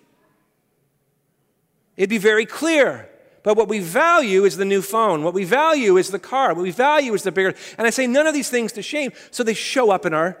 it'd 1.96 2.10
be 2.10 2.18
very 2.18 2.44
clear. 2.44 3.08
But 3.42 3.56
what 3.56 3.66
we 3.66 3.78
value 3.78 4.44
is 4.44 4.58
the 4.58 4.66
new 4.66 4.82
phone. 4.82 5.24
What 5.24 5.32
we 5.32 5.44
value 5.44 5.96
is 5.96 6.10
the 6.10 6.18
car. 6.18 6.52
What 6.52 6.60
we 6.60 6.70
value 6.70 7.14
is 7.14 7.22
the 7.22 7.32
bigger. 7.32 7.54
And 7.78 7.86
I 7.86 7.90
say 7.90 8.06
none 8.06 8.26
of 8.26 8.34
these 8.34 8.50
things 8.50 8.72
to 8.72 8.82
shame, 8.82 9.12
so 9.30 9.42
they 9.42 9.54
show 9.54 9.90
up 9.90 10.04
in 10.04 10.12
our 10.12 10.36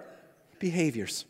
behaviors. 0.58 1.24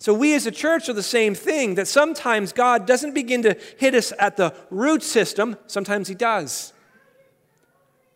So 0.00 0.12
we 0.12 0.34
as 0.34 0.44
a 0.44 0.50
church 0.50 0.88
are 0.88 0.92
the 0.92 1.04
same 1.04 1.36
thing 1.36 1.76
that 1.76 1.86
sometimes 1.86 2.52
God 2.52 2.84
doesn't 2.84 3.14
begin 3.14 3.42
to 3.44 3.56
hit 3.78 3.94
us 3.94 4.12
at 4.18 4.36
the 4.36 4.52
root 4.70 5.04
system, 5.04 5.56
sometimes 5.68 6.08
He 6.08 6.16
does. 6.16 6.72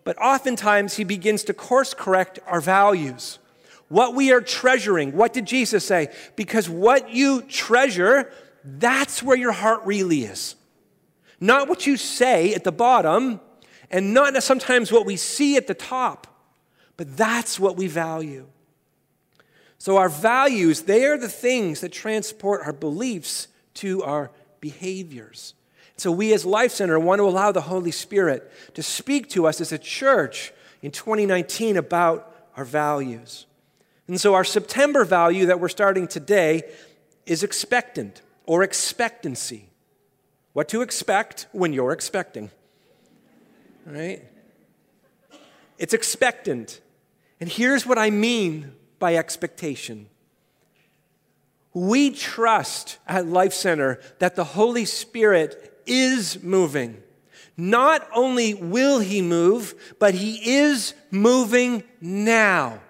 But 0.03 0.19
oftentimes 0.19 0.97
He 0.97 1.05
begins 1.05 1.45
to 1.45 1.55
course 1.55 1.95
correct 1.95 2.41
our 2.49 2.61
values 2.61 3.39
what 3.91 4.15
we 4.15 4.33
are 4.33 4.41
treasuring. 4.41 5.17
What 5.17 5.33
did 5.33 5.47
Jesus 5.47 5.85
say? 5.85 6.15
Because 6.37 6.69
what 6.69 7.11
you 7.11 7.43
treasure, 7.43 8.31
that's 8.65 9.21
where 9.21 9.37
your 9.37 9.53
heart 9.53 9.81
really 9.85 10.23
is. 10.23 10.55
Not 11.41 11.69
what 11.69 11.87
you 11.89 11.97
say 11.97 12.55
at 12.55 12.63
the 12.63 12.73
bottom, 12.73 13.41
and 13.91 14.15
not 14.15 14.41
sometimes 14.45 14.93
what 14.93 15.07
we 15.07 15.17
see 15.17 15.57
at 15.57 15.67
the 15.67 15.75
top, 15.75 16.29
but 16.97 17.17
that's 17.17 17.59
what 17.59 17.77
we 17.77 17.89
value. 17.89 18.47
So, 19.79 19.97
our 19.97 20.09
values, 20.09 20.83
they 20.83 21.07
are 21.07 21.19
the 21.19 21.29
things 21.29 21.81
that 21.81 21.91
transport 21.91 22.61
our 22.65 22.73
beliefs 22.73 23.49
to 23.75 24.05
our 24.05 24.31
behaviors. 24.61 25.55
So, 25.97 26.13
we 26.13 26.33
as 26.33 26.45
Life 26.45 26.71
Center 26.71 27.01
want 27.01 27.19
to 27.19 27.25
allow 27.25 27.51
the 27.51 27.63
Holy 27.63 27.91
Spirit 27.91 28.53
to 28.75 28.85
speak 28.85 29.29
to 29.31 29.47
us 29.47 29.61
as 29.61 29.73
a 29.73 29.79
church 29.79 30.53
in 30.81 30.93
2019 30.93 31.77
about 31.77 32.33
our 32.57 32.65
values. 32.65 33.47
And 34.11 34.21
so 34.21 34.35
our 34.35 34.43
September 34.43 35.05
value 35.05 35.47
that 35.47 35.61
we're 35.61 35.69
starting 35.69 36.09
today 36.09 36.65
is 37.27 37.45
expectant 37.45 38.23
or 38.45 38.65
expectancy. 38.65 39.71
What 40.53 40.69
to 40.71 40.83
expect 40.83 41.47
when 41.53 41.73
you're 41.73 41.93
expecting. 41.93 42.51
Right? 43.87 44.25
It's 45.79 45.95
expectant. 45.95 46.81
And 47.39 47.49
here's 47.49 47.87
what 47.87 47.99
I 47.99 48.11
mean 48.11 48.73
by 48.99 49.15
expectation. 49.15 50.09
We 51.73 52.11
trust 52.11 52.99
at 53.07 53.27
Life 53.27 53.53
Center 53.53 54.01
that 54.19 54.35
the 54.35 54.43
Holy 54.43 54.87
Spirit 54.87 55.83
is 55.87 56.43
moving. 56.43 57.01
Not 57.57 58.09
only 58.13 58.55
will 58.55 58.99
He 58.99 59.23
move, 59.23 59.95
but 60.01 60.15
He 60.15 60.57
is 60.57 60.95
moving 61.13 61.85
now. 62.01 62.81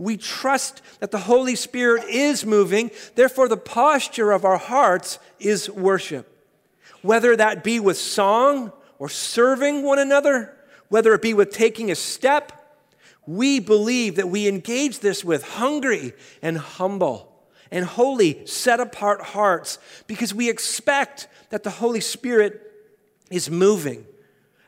We 0.00 0.16
trust 0.16 0.80
that 1.00 1.10
the 1.10 1.18
Holy 1.18 1.54
Spirit 1.54 2.04
is 2.08 2.46
moving, 2.46 2.90
therefore, 3.16 3.48
the 3.48 3.58
posture 3.58 4.32
of 4.32 4.46
our 4.46 4.56
hearts 4.56 5.18
is 5.38 5.68
worship. 5.68 6.26
Whether 7.02 7.36
that 7.36 7.62
be 7.62 7.80
with 7.80 7.98
song 7.98 8.72
or 8.98 9.10
serving 9.10 9.82
one 9.82 9.98
another, 9.98 10.56
whether 10.88 11.12
it 11.12 11.20
be 11.20 11.34
with 11.34 11.50
taking 11.50 11.90
a 11.90 11.94
step, 11.94 12.80
we 13.26 13.60
believe 13.60 14.16
that 14.16 14.30
we 14.30 14.48
engage 14.48 15.00
this 15.00 15.22
with 15.22 15.42
hungry 15.42 16.14
and 16.40 16.56
humble 16.56 17.30
and 17.70 17.84
holy, 17.84 18.46
set 18.46 18.80
apart 18.80 19.20
hearts 19.20 19.78
because 20.06 20.32
we 20.32 20.48
expect 20.48 21.28
that 21.50 21.62
the 21.62 21.70
Holy 21.70 22.00
Spirit 22.00 22.72
is 23.30 23.50
moving. 23.50 24.06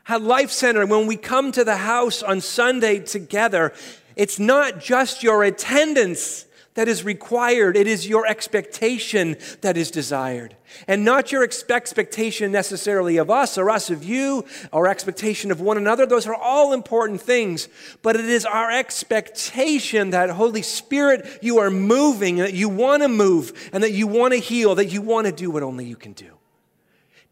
At 0.07 0.21
Life 0.21 0.51
Center, 0.51 0.85
when 0.85 1.07
we 1.07 1.15
come 1.15 1.51
to 1.53 1.63
the 1.63 1.77
house 1.77 2.21
on 2.21 2.39
Sunday 2.39 2.99
together, 2.99 3.73
it's 4.15 4.39
not 4.39 4.79
just 4.79 5.23
your 5.23 5.43
attendance 5.43 6.45
that 6.75 6.87
is 6.87 7.03
required, 7.03 7.77
it 7.77 7.87
is 7.87 8.07
your 8.07 8.25
expectation 8.25 9.37
that 9.61 9.77
is 9.77 9.91
desired. 9.91 10.55
And 10.87 11.05
not 11.05 11.31
your 11.31 11.43
expectation 11.43 12.51
necessarily 12.51 13.17
of 13.17 13.29
us 13.29 13.59
or 13.59 13.69
us 13.69 13.91
of 13.91 14.03
you 14.03 14.45
or 14.71 14.87
expectation 14.87 15.51
of 15.51 15.61
one 15.61 15.77
another. 15.77 16.07
Those 16.07 16.25
are 16.25 16.33
all 16.33 16.73
important 16.73 17.21
things. 17.21 17.69
But 18.01 18.15
it 18.15 18.25
is 18.25 18.43
our 18.43 18.71
expectation 18.71 20.09
that, 20.11 20.31
Holy 20.31 20.63
Spirit, 20.63 21.39
you 21.43 21.59
are 21.59 21.69
moving, 21.69 22.37
that 22.37 22.55
you 22.55 22.69
want 22.69 23.03
to 23.03 23.07
move, 23.07 23.69
and 23.71 23.83
that 23.83 23.91
you 23.91 24.07
want 24.07 24.33
to 24.33 24.39
heal, 24.39 24.73
that 24.75 24.87
you 24.87 25.03
want 25.03 25.27
to 25.27 25.31
do 25.31 25.51
what 25.51 25.61
only 25.61 25.85
you 25.85 25.95
can 25.95 26.13
do. 26.13 26.31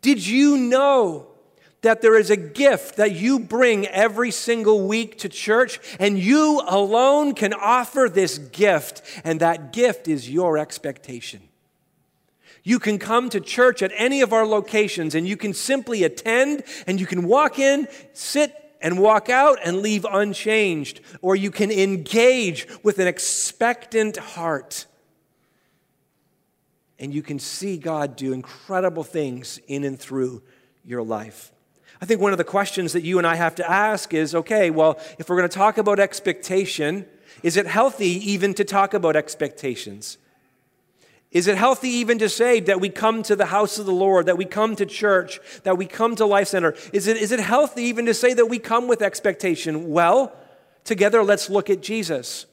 Did 0.02 0.26
you 0.26 0.58
know 0.58 1.31
that 1.82 2.02
there 2.02 2.18
is 2.18 2.30
a 2.30 2.38
gift 2.38 2.98
that 2.98 3.14
you 3.14 3.40
bring 3.40 3.88
every 3.88 4.32
single 4.32 4.88
week 4.88 5.18
to 5.20 5.30
church, 5.30 5.80
and 6.00 6.20
you 6.20 6.62
alone 6.68 7.34
can 7.34 7.54
offer 7.54 8.10
this 8.12 8.38
gift, 8.38 9.02
and 9.24 9.40
that 9.40 9.74
gift 9.74 10.08
is 10.08 10.30
your 10.30 10.58
expectation. 10.58 11.42
You 12.64 12.78
can 12.78 13.00
come 13.00 13.30
to 13.32 13.40
church 13.40 13.82
at 13.82 13.92
any 13.96 14.22
of 14.22 14.34
our 14.34 14.46
locations, 14.46 15.16
and 15.16 15.28
you 15.28 15.36
can 15.36 15.54
simply 15.54 16.04
attend, 16.04 16.64
and 16.86 17.00
you 17.00 17.08
can 17.08 17.24
walk 17.24 17.58
in, 17.58 17.88
sit, 18.14 18.56
and 18.80 19.00
walk 19.00 19.30
out 19.30 19.58
and 19.64 19.78
leave 19.78 20.06
unchanged, 20.06 21.02
or 21.22 21.36
you 21.36 21.50
can 21.50 21.72
engage 21.72 22.68
with 22.84 23.00
an 23.00 23.08
expectant 23.08 24.18
heart. 24.18 24.86
And 27.00 27.12
you 27.12 27.24
can 27.24 27.40
see 27.40 27.78
God 27.78 28.16
do 28.16 28.34
incredible 28.34 29.04
things 29.04 29.60
in 29.68 29.84
and 29.84 30.00
through 30.00 30.44
your 30.84 31.02
life. 31.02 31.52
I 32.02 32.06
think 32.06 32.20
one 32.20 32.32
of 32.32 32.40
the 32.40 32.44
questions 32.44 32.94
that 32.94 33.04
you 33.04 33.20
and 33.20 33.28
I 33.28 33.36
have 33.36 33.54
to 33.56 33.72
ask 33.72 34.12
is 34.14 34.34
okay, 34.34 34.72
well, 34.72 35.00
if 35.20 35.30
we're 35.30 35.38
going 35.38 35.50
to 35.50 35.56
talk 35.56 35.78
about 35.78 36.00
expectation, 36.00 37.06
is 37.44 37.58
it 37.58 37.68
healthy 37.68 38.32
even 38.32 38.56
to 38.56 38.64
talk 38.64 38.96
about 38.96 39.16
expectations? 39.16 40.18
Is 41.32 41.48
it 41.48 41.58
healthy 41.58 41.90
even 41.90 42.18
to 42.18 42.28
say 42.28 42.60
that 42.62 42.82
we 42.82 42.90
come 42.90 43.22
to 43.24 43.36
the 43.36 43.46
house 43.46 43.78
of 43.78 43.86
the 43.86 43.94
Lord, 43.94 44.26
that 44.26 44.38
we 44.38 44.46
come 44.46 44.76
to 44.78 44.86
church, 44.86 45.40
that 45.64 45.78
we 45.78 45.86
come 45.86 46.16
to 46.16 46.26
Life 46.26 46.50
Center? 46.50 46.76
Is 46.92 47.08
it, 47.08 47.18
is 47.18 47.32
it 47.32 47.40
healthy 47.40 47.84
even 47.84 48.08
to 48.08 48.14
say 48.16 48.34
that 48.34 48.48
we 48.48 48.58
come 48.58 48.88
with 48.88 49.02
expectation? 49.04 49.92
Well, 49.92 50.36
together 50.84 51.24
let's 51.24 51.50
look 51.52 51.70
at 51.70 51.82
Jesus 51.82 52.48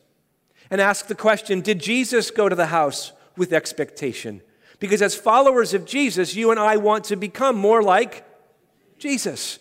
and 0.71 0.81
ask 0.81 1.07
the 1.07 1.15
question 1.15 1.63
Did 1.63 1.81
Jesus 1.81 2.31
go 2.31 2.51
to 2.51 2.55
the 2.55 2.67
house 2.67 3.13
with 3.37 3.55
expectation? 3.55 4.43
Because 4.79 5.03
as 5.03 5.17
followers 5.17 5.75
of 5.75 5.87
Jesus, 5.87 6.37
you 6.37 6.51
and 6.51 6.61
I 6.61 6.77
want 6.77 7.05
to 7.05 7.17
become 7.17 7.57
more 7.57 7.83
like 7.83 8.28
Jesus. 8.99 9.59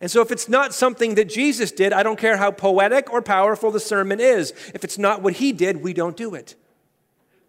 And 0.00 0.10
so, 0.10 0.22
if 0.22 0.30
it's 0.30 0.48
not 0.48 0.72
something 0.72 1.16
that 1.16 1.28
Jesus 1.28 1.72
did, 1.72 1.92
I 1.92 2.02
don't 2.02 2.18
care 2.18 2.36
how 2.36 2.52
poetic 2.52 3.12
or 3.12 3.20
powerful 3.20 3.70
the 3.70 3.80
sermon 3.80 4.20
is. 4.20 4.52
If 4.74 4.84
it's 4.84 4.98
not 4.98 5.22
what 5.22 5.34
he 5.34 5.52
did, 5.52 5.82
we 5.82 5.92
don't 5.92 6.16
do 6.16 6.34
it. 6.34 6.54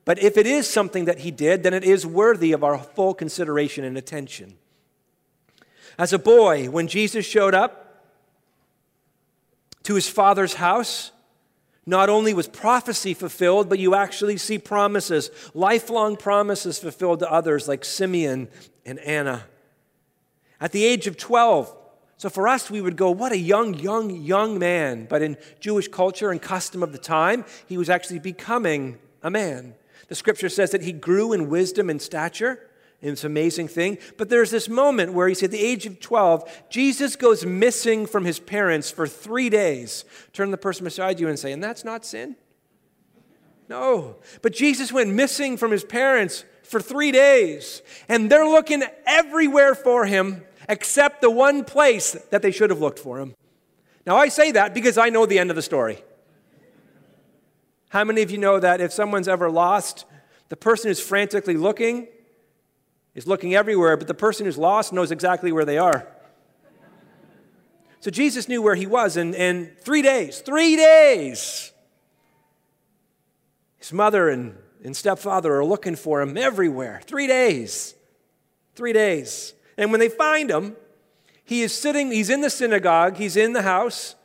But 0.04 0.18
if 0.18 0.38
it 0.38 0.48
is 0.48 0.68
something 0.68 1.06
that 1.06 1.20
he 1.20 1.30
did, 1.30 1.62
then 1.62 1.76
it 1.76 1.84
is 1.84 2.06
worthy 2.06 2.52
of 2.52 2.64
our 2.64 2.80
full 2.80 3.14
consideration 3.14 3.84
and 3.84 3.96
attention. 3.96 4.56
As 6.00 6.14
a 6.14 6.18
boy, 6.18 6.70
when 6.70 6.88
Jesus 6.88 7.26
showed 7.26 7.54
up 7.54 8.04
to 9.84 9.94
his 9.94 10.10
father's 10.10 10.56
house, 10.56 11.12
not 11.86 12.10
only 12.10 12.34
was 12.34 12.48
prophecy 12.48 13.14
fulfilled, 13.14 13.70
but 13.70 13.80
you 13.80 13.94
actually 13.94 14.38
see 14.38 14.58
promises, 14.58 15.30
lifelong 15.54 16.18
promises 16.18 16.80
fulfilled 16.80 17.20
to 17.20 17.32
others 17.32 17.68
like 17.68 17.86
Simeon 17.86 18.48
and 18.86 18.98
Anna. 19.00 19.46
At 20.62 20.72
the 20.72 20.86
age 20.86 21.08
of 21.08 21.18
12, 21.18 21.76
so 22.20 22.30
for 22.30 22.50
us, 22.50 22.70
we 22.70 22.82
would 22.82 22.98
go, 22.98 23.12
what 23.12 23.32
a 23.32 23.38
young, 23.38 23.76
young, 23.76 24.10
young 24.10 24.60
man. 24.60 25.08
But 25.10 25.22
in 25.22 25.38
Jewish 25.62 25.88
culture 25.88 26.32
and 26.32 26.42
custom 26.42 26.84
of 26.84 26.92
the 26.92 26.98
time, 26.98 27.46
he 27.66 27.78
was 27.78 27.90
actually 27.90 28.20
becoming 28.20 28.98
a 29.24 29.32
man. 29.32 29.74
The 30.10 30.16
scripture 30.16 30.50
says 30.50 30.72
that 30.72 30.82
he 30.82 30.92
grew 30.92 31.32
in 31.32 31.50
wisdom 31.50 31.90
and 31.90 32.02
stature. 32.02 32.60
And 33.02 33.12
It's 33.12 33.24
an 33.24 33.32
amazing 33.32 33.70
thing. 33.70 34.00
But 34.18 34.28
there's 34.28 34.52
this 34.52 34.68
moment 34.68 35.14
where 35.14 35.30
he's 35.30 35.42
at 35.44 35.52
the 35.52 35.64
age 35.64 35.86
of 35.86 36.02
12, 36.02 36.68
Jesus 36.70 37.16
goes 37.16 37.46
missing 37.46 38.06
from 38.06 38.26
his 38.26 38.38
parents 38.38 38.92
for 38.92 39.08
three 39.08 39.50
days. 39.50 40.04
Turn 40.34 40.52
the 40.52 40.58
person 40.58 40.84
beside 40.84 41.22
you 41.22 41.30
and 41.30 41.40
say, 41.40 41.54
and 41.54 41.64
that's 41.64 41.86
not 41.86 42.04
sin? 42.04 42.36
No. 43.70 44.18
But 44.42 44.52
Jesus 44.52 44.92
went 44.92 45.12
missing 45.14 45.56
from 45.56 45.72
his 45.72 45.86
parents 45.86 46.44
for 46.64 46.82
three 46.82 47.12
days, 47.12 47.82
and 48.10 48.30
they're 48.30 48.46
looking 48.46 48.84
everywhere 49.06 49.74
for 49.74 50.06
him 50.06 50.44
except 50.70 51.22
the 51.22 51.32
one 51.32 51.66
place 51.66 52.14
that 52.30 52.42
they 52.44 52.52
should 52.52 52.70
have 52.70 52.80
looked 52.80 53.00
for 53.00 53.20
him. 53.20 53.36
Now, 54.06 54.16
I 54.16 54.30
say 54.30 54.52
that 54.52 54.74
because 54.74 54.98
I 54.98 55.10
know 55.10 55.26
the 55.26 55.40
end 55.40 55.50
of 55.50 55.56
the 55.56 55.62
story. 55.62 56.02
How 57.90 58.04
many 58.04 58.22
of 58.22 58.30
you 58.30 58.38
know 58.38 58.60
that 58.60 58.80
if 58.80 58.94
someone's 58.94 59.28
ever 59.28 59.50
lost, 59.50 60.06
the 60.50 60.56
person 60.56 60.90
who's 60.90 61.00
frantically 61.00 61.58
looking 61.58 62.08
is 63.16 63.28
looking 63.28 63.56
everywhere, 63.56 63.98
but 63.98 64.08
the 64.08 64.14
person 64.14 64.46
who's 64.46 64.60
lost 64.60 64.94
knows 64.94 65.12
exactly 65.12 65.52
where 65.52 65.66
they 65.66 65.80
are? 65.80 66.08
So 68.00 68.12
Jesus 68.12 68.48
knew 68.48 68.62
where 68.62 68.76
he 68.76 68.86
was 68.86 69.18
in, 69.18 69.34
in 69.34 69.72
three 69.82 70.04
days. 70.04 70.40
Three 70.40 70.76
days! 70.76 71.74
His 73.78 73.92
mother 73.92 74.30
and, 74.30 74.56
and 74.84 74.96
stepfather 74.96 75.54
are 75.56 75.66
looking 75.66 75.96
for 75.96 76.22
him 76.22 76.38
everywhere. 76.38 77.02
Three 77.06 77.28
days. 77.28 77.96
Three 78.76 78.94
days. 78.94 79.54
And 79.80 79.92
when 79.92 80.02
they 80.02 80.10
find 80.10 80.52
him, 80.52 80.76
he 81.46 81.62
is 81.62 81.74
sitting, 81.74 82.12
he's 82.12 82.30
in 82.30 82.42
the 82.42 82.50
synagogue, 82.50 83.16
he's 83.16 83.38
in 83.38 83.54
the 83.54 83.62
house. 83.62 84.16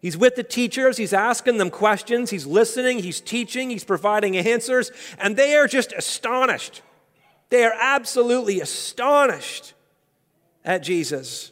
He's 0.00 0.16
with 0.16 0.36
the 0.36 0.44
teachers, 0.44 0.96
he's 0.96 1.12
asking 1.12 1.58
them 1.58 1.70
questions, 1.70 2.30
he's 2.30 2.46
listening, 2.46 3.00
he's 3.00 3.20
teaching, 3.20 3.68
he's 3.68 3.82
providing 3.82 4.36
answers, 4.36 4.92
and 5.18 5.36
they 5.36 5.56
are 5.56 5.66
just 5.66 5.92
astonished. 5.92 6.82
They 7.48 7.64
are 7.64 7.74
absolutely 7.80 8.60
astonished 8.60 9.74
at 10.64 10.84
Jesus. 10.84 11.50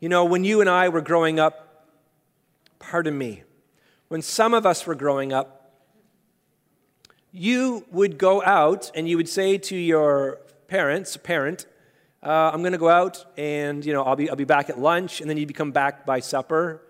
You 0.00 0.08
know, 0.08 0.24
when 0.24 0.42
you 0.42 0.62
and 0.62 0.70
I 0.70 0.88
were 0.88 1.02
growing 1.02 1.38
up, 1.38 1.84
pardon 2.78 3.18
me, 3.18 3.42
when 4.08 4.22
some 4.22 4.54
of 4.54 4.64
us 4.64 4.86
were 4.86 4.94
growing 4.94 5.34
up, 5.34 5.74
you 7.30 7.84
would 7.90 8.16
go 8.16 8.42
out 8.42 8.90
and 8.94 9.06
you 9.06 9.18
would 9.18 9.28
say 9.28 9.58
to 9.58 9.76
your 9.76 10.40
parents, 10.68 11.16
parent, 11.16 11.66
uh, 12.22 12.50
I'm 12.52 12.60
going 12.60 12.72
to 12.72 12.78
go 12.78 12.88
out 12.88 13.24
and, 13.36 13.84
you 13.84 13.92
know, 13.92 14.02
I'll 14.02 14.16
be, 14.16 14.28
I'll 14.28 14.36
be 14.36 14.44
back 14.44 14.68
at 14.68 14.78
lunch, 14.78 15.20
and 15.20 15.30
then 15.30 15.36
you'd 15.36 15.54
come 15.54 15.70
back 15.70 16.04
by 16.04 16.20
supper. 16.20 16.82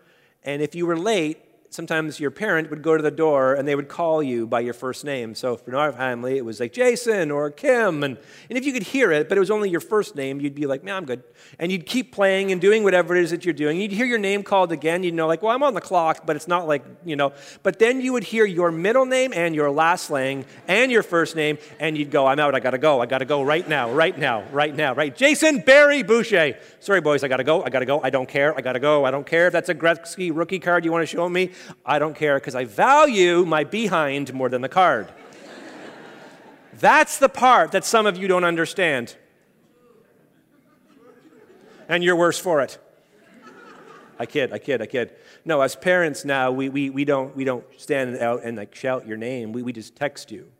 And 0.44 0.62
if 0.62 0.74
you 0.74 0.86
were 0.86 0.96
late, 0.96 1.45
sometimes 1.70 2.18
your 2.20 2.30
parent 2.30 2.70
would 2.70 2.82
go 2.82 2.96
to 2.96 3.02
the 3.02 3.10
door 3.10 3.54
and 3.54 3.66
they 3.66 3.74
would 3.74 3.88
call 3.88 4.22
you 4.22 4.46
by 4.46 4.60
your 4.60 4.74
first 4.74 5.04
name. 5.04 5.34
So 5.34 5.56
for 5.56 5.76
our 5.76 5.92
family, 5.92 6.36
it 6.36 6.44
was 6.44 6.60
like 6.60 6.72
Jason 6.72 7.30
or 7.30 7.50
Kim. 7.50 8.02
And, 8.02 8.16
and 8.48 8.58
if 8.58 8.64
you 8.64 8.72
could 8.72 8.82
hear 8.82 9.12
it, 9.12 9.28
but 9.28 9.36
it 9.36 9.40
was 9.40 9.50
only 9.50 9.68
your 9.70 9.80
first 9.80 10.16
name, 10.16 10.40
you'd 10.40 10.54
be 10.54 10.66
like, 10.66 10.84
man, 10.84 10.96
I'm 10.96 11.04
good. 11.04 11.22
And 11.58 11.70
you'd 11.70 11.86
keep 11.86 12.12
playing 12.12 12.52
and 12.52 12.60
doing 12.60 12.84
whatever 12.84 13.14
it 13.14 13.22
is 13.22 13.30
that 13.30 13.44
you're 13.44 13.54
doing. 13.54 13.80
You'd 13.80 13.92
hear 13.92 14.06
your 14.06 14.18
name 14.18 14.42
called 14.42 14.72
again. 14.72 15.02
You'd 15.02 15.14
know, 15.14 15.26
like, 15.26 15.42
well, 15.42 15.54
I'm 15.54 15.62
on 15.62 15.74
the 15.74 15.80
clock, 15.80 16.26
but 16.26 16.36
it's 16.36 16.48
not 16.48 16.66
like, 16.66 16.84
you 17.04 17.16
know. 17.16 17.32
But 17.62 17.78
then 17.78 18.00
you 18.00 18.12
would 18.12 18.24
hear 18.24 18.44
your 18.44 18.70
middle 18.70 19.06
name 19.06 19.32
and 19.34 19.54
your 19.54 19.70
last 19.70 20.10
name 20.10 20.44
and 20.68 20.90
your 20.90 21.02
first 21.02 21.36
name, 21.36 21.58
and 21.78 21.96
you'd 21.96 22.10
go, 22.10 22.26
I'm 22.26 22.38
out. 22.38 22.54
I 22.54 22.60
got 22.60 22.70
to 22.70 22.78
go. 22.78 23.00
I 23.00 23.06
got 23.06 23.18
to 23.18 23.24
go 23.24 23.42
right 23.42 23.68
now, 23.68 23.90
right 23.90 24.16
now, 24.16 24.44
right 24.52 24.74
now, 24.74 24.94
right? 24.94 25.14
Jason 25.14 25.60
Barry 25.60 26.02
Boucher. 26.02 26.58
Sorry, 26.80 27.00
boys, 27.00 27.24
I 27.24 27.28
got 27.28 27.38
to 27.38 27.44
go. 27.44 27.62
I 27.62 27.70
got 27.70 27.80
to 27.80 27.86
go. 27.86 28.00
I 28.02 28.10
don't 28.10 28.28
care. 28.28 28.56
I 28.56 28.60
got 28.60 28.74
to 28.74 28.80
go. 28.80 29.04
I 29.04 29.10
don't 29.10 29.26
care 29.26 29.46
if 29.46 29.52
that's 29.52 29.68
a 29.68 29.74
Gretzky 29.74 30.30
rookie 30.34 30.58
card 30.58 30.84
you 30.84 30.92
want 30.92 31.02
to 31.02 31.06
show 31.06 31.28
me. 31.28 31.50
I 31.84 31.98
don't 31.98 32.14
care 32.14 32.38
because 32.38 32.54
I 32.54 32.64
value 32.64 33.44
my 33.44 33.64
behind 33.64 34.32
more 34.34 34.48
than 34.48 34.62
the 34.62 34.68
card. 34.68 35.08
That's 36.78 37.18
the 37.18 37.28
part 37.28 37.72
that 37.72 37.84
some 37.84 38.06
of 38.06 38.16
you 38.16 38.28
don't 38.28 38.44
understand. 38.44 39.16
And 41.88 42.02
you're 42.02 42.16
worse 42.16 42.38
for 42.38 42.60
it. 42.60 42.78
I 44.18 44.26
kid, 44.26 44.52
I 44.52 44.58
kid, 44.58 44.80
I 44.82 44.86
kid. 44.86 45.14
No, 45.44 45.60
as 45.60 45.76
parents 45.76 46.24
now, 46.24 46.50
we, 46.50 46.68
we, 46.68 46.90
we, 46.90 47.04
don't, 47.04 47.36
we 47.36 47.44
don't 47.44 47.64
stand 47.76 48.16
out 48.18 48.42
and 48.44 48.56
like 48.56 48.74
shout 48.74 49.06
your 49.06 49.16
name. 49.16 49.52
We, 49.52 49.62
we 49.62 49.72
just 49.72 49.94
text 49.94 50.30
you 50.30 50.50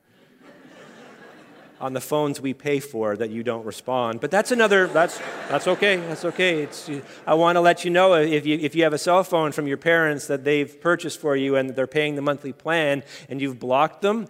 on 1.80 1.92
the 1.92 2.00
phones 2.00 2.40
we 2.40 2.54
pay 2.54 2.80
for 2.80 3.16
that 3.16 3.30
you 3.30 3.42
don't 3.42 3.64
respond. 3.64 4.21
But 4.21 4.30
that's 4.30 4.50
another, 4.50 4.87
that's, 4.87 5.18
that's 5.49 5.66
okay. 5.68 5.97
That's 5.97 6.25
okay. 6.25 6.62
It's, 6.62 6.90
I 7.26 7.35
want 7.35 7.56
to 7.56 7.61
let 7.61 7.85
you 7.85 7.90
know 7.90 8.14
if 8.14 8.47
you, 8.47 8.59
if 8.59 8.75
you 8.75 8.83
have 8.85 8.92
a 8.92 8.99
cell 8.99 9.23
phone 9.25 9.52
from 9.52 9.66
your 9.66 9.76
parents 9.76 10.26
that 10.26 10.45
they've 10.45 10.80
purchased 10.80 11.21
for 11.21 11.37
you 11.37 11.56
and 11.56 11.71
they're 11.71 11.87
paying 11.87 12.14
the 12.14 12.23
monthly 12.23 12.52
plan 12.52 13.02
and 13.28 13.40
you've 13.40 13.59
blocked 13.59 14.02
them, 14.02 14.28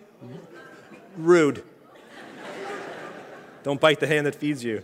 rude. 1.17 1.62
don't 3.62 3.81
bite 3.81 4.00
the 4.00 4.07
hand 4.07 4.26
that 4.26 4.35
feeds 4.35 4.65
you. 4.65 4.83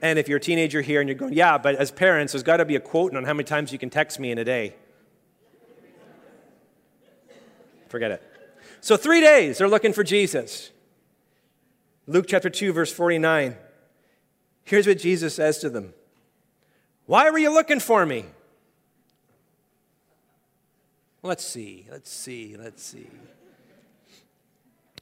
And 0.00 0.18
if 0.18 0.28
you're 0.28 0.38
a 0.38 0.40
teenager 0.40 0.80
here 0.80 1.00
and 1.00 1.08
you're 1.08 1.18
going, 1.18 1.34
yeah, 1.34 1.58
but 1.58 1.74
as 1.74 1.90
parents, 1.90 2.32
there's 2.32 2.42
got 2.42 2.58
to 2.58 2.64
be 2.64 2.76
a 2.76 2.80
quote 2.80 3.14
on 3.14 3.24
how 3.24 3.34
many 3.34 3.44
times 3.44 3.72
you 3.72 3.78
can 3.78 3.90
text 3.90 4.18
me 4.20 4.30
in 4.30 4.38
a 4.38 4.44
day. 4.44 4.74
Forget 7.88 8.12
it. 8.12 8.22
So, 8.80 8.96
three 8.96 9.20
days, 9.20 9.58
they're 9.58 9.68
looking 9.68 9.92
for 9.92 10.04
Jesus. 10.04 10.70
Luke 12.08 12.24
chapter 12.26 12.48
2, 12.48 12.72
verse 12.72 12.90
49. 12.90 13.54
Here's 14.64 14.86
what 14.86 14.98
Jesus 14.98 15.34
says 15.34 15.58
to 15.58 15.70
them 15.70 15.92
Why 17.06 17.30
were 17.30 17.38
you 17.38 17.52
looking 17.52 17.80
for 17.80 18.04
me? 18.04 18.24
Let's 21.22 21.44
see, 21.44 21.86
let's 21.90 22.10
see, 22.10 22.56
let's 22.58 22.82
see. 22.82 23.06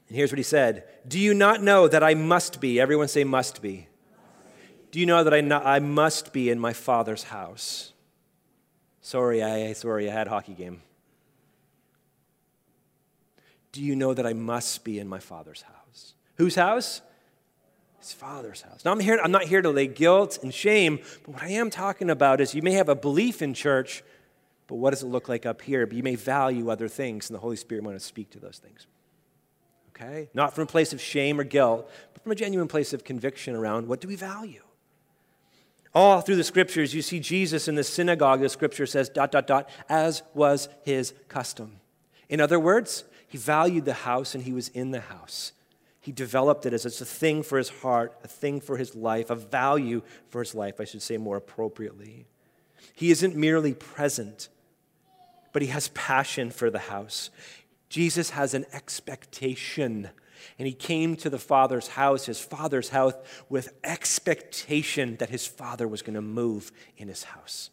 And 0.08 0.16
here's 0.16 0.32
what 0.32 0.38
he 0.38 0.44
said 0.44 0.84
Do 1.06 1.18
you 1.18 1.32
not 1.32 1.62
know 1.62 1.86
that 1.86 2.02
I 2.02 2.14
must 2.14 2.60
be? 2.60 2.80
Everyone 2.80 3.08
say, 3.08 3.22
must 3.22 3.62
be. 3.62 3.86
Do 4.90 4.98
you 4.98 5.06
know 5.06 5.22
that 5.22 5.34
I, 5.34 5.40
not, 5.42 5.64
I 5.64 5.78
must 5.78 6.32
be 6.32 6.50
in 6.50 6.58
my 6.58 6.72
Father's 6.72 7.24
house? 7.24 7.92
Sorry, 9.00 9.42
I, 9.42 9.72
sorry, 9.74 10.10
I 10.10 10.12
had 10.12 10.26
a 10.26 10.30
hockey 10.30 10.54
game. 10.54 10.82
Do 13.72 13.82
you 13.82 13.94
know 13.94 14.14
that 14.14 14.26
I 14.26 14.32
must 14.32 14.84
be 14.84 14.98
in 14.98 15.06
my 15.06 15.18
Father's 15.18 15.62
house? 15.62 15.85
Whose 16.36 16.54
house? 16.54 17.02
His 17.98 18.12
father's 18.12 18.62
house. 18.62 18.84
Now, 18.84 18.92
I'm, 18.92 19.00
here, 19.00 19.18
I'm 19.22 19.32
not 19.32 19.44
here 19.44 19.62
to 19.62 19.70
lay 19.70 19.86
guilt 19.86 20.38
and 20.42 20.52
shame, 20.52 21.00
but 21.24 21.34
what 21.34 21.42
I 21.42 21.48
am 21.48 21.70
talking 21.70 22.10
about 22.10 22.40
is 22.40 22.54
you 22.54 22.62
may 22.62 22.72
have 22.72 22.88
a 22.88 22.94
belief 22.94 23.42
in 23.42 23.54
church, 23.54 24.04
but 24.66 24.76
what 24.76 24.90
does 24.90 25.02
it 25.02 25.06
look 25.06 25.28
like 25.28 25.46
up 25.46 25.62
here? 25.62 25.86
But 25.86 25.96
you 25.96 26.02
may 26.02 26.14
value 26.14 26.70
other 26.70 26.88
things, 26.88 27.28
and 27.28 27.34
the 27.34 27.40
Holy 27.40 27.56
Spirit 27.56 27.84
want 27.84 27.98
to 27.98 28.04
speak 28.04 28.30
to 28.30 28.38
those 28.38 28.58
things. 28.58 28.86
Okay? 29.90 30.28
Not 30.34 30.54
from 30.54 30.64
a 30.64 30.66
place 30.66 30.92
of 30.92 31.00
shame 31.00 31.40
or 31.40 31.44
guilt, 31.44 31.90
but 32.12 32.22
from 32.22 32.32
a 32.32 32.34
genuine 32.34 32.68
place 32.68 32.92
of 32.92 33.02
conviction 33.02 33.54
around 33.56 33.88
what 33.88 34.00
do 34.00 34.08
we 34.08 34.16
value? 34.16 34.62
All 35.94 36.20
through 36.20 36.36
the 36.36 36.44
scriptures, 36.44 36.94
you 36.94 37.00
see 37.00 37.20
Jesus 37.20 37.68
in 37.68 37.74
the 37.74 37.82
synagogue, 37.82 38.40
the 38.40 38.50
scripture 38.50 38.84
says, 38.84 39.08
dot, 39.08 39.32
dot, 39.32 39.46
dot, 39.46 39.70
as 39.88 40.22
was 40.34 40.68
his 40.82 41.14
custom. 41.28 41.80
In 42.28 42.38
other 42.38 42.60
words, 42.60 43.04
he 43.26 43.38
valued 43.38 43.86
the 43.86 43.94
house 43.94 44.34
and 44.34 44.44
he 44.44 44.52
was 44.52 44.68
in 44.68 44.90
the 44.90 45.00
house. 45.00 45.52
He 46.06 46.12
developed 46.12 46.66
it 46.66 46.72
as 46.72 46.86
it's 46.86 47.00
a 47.00 47.04
thing 47.04 47.42
for 47.42 47.58
his 47.58 47.68
heart, 47.68 48.16
a 48.22 48.28
thing 48.28 48.60
for 48.60 48.76
his 48.76 48.94
life, 48.94 49.28
a 49.28 49.34
value 49.34 50.02
for 50.28 50.40
his 50.40 50.54
life, 50.54 50.80
I 50.80 50.84
should 50.84 51.02
say 51.02 51.16
more 51.16 51.36
appropriately. 51.36 52.28
He 52.94 53.10
isn't 53.10 53.34
merely 53.34 53.74
present, 53.74 54.48
but 55.52 55.62
he 55.62 55.68
has 55.68 55.88
passion 55.88 56.52
for 56.52 56.70
the 56.70 56.78
house. 56.78 57.30
Jesus 57.88 58.30
has 58.30 58.54
an 58.54 58.66
expectation. 58.72 60.10
And 60.60 60.68
he 60.68 60.74
came 60.74 61.16
to 61.16 61.28
the 61.28 61.40
Father's 61.40 61.88
house, 61.88 62.26
his 62.26 62.38
Father's 62.38 62.90
house, 62.90 63.14
with 63.48 63.74
expectation 63.82 65.16
that 65.16 65.30
his 65.30 65.44
Father 65.44 65.88
was 65.88 66.02
going 66.02 66.14
to 66.14 66.22
move 66.22 66.70
in 66.96 67.08
his 67.08 67.24
house. 67.24 67.70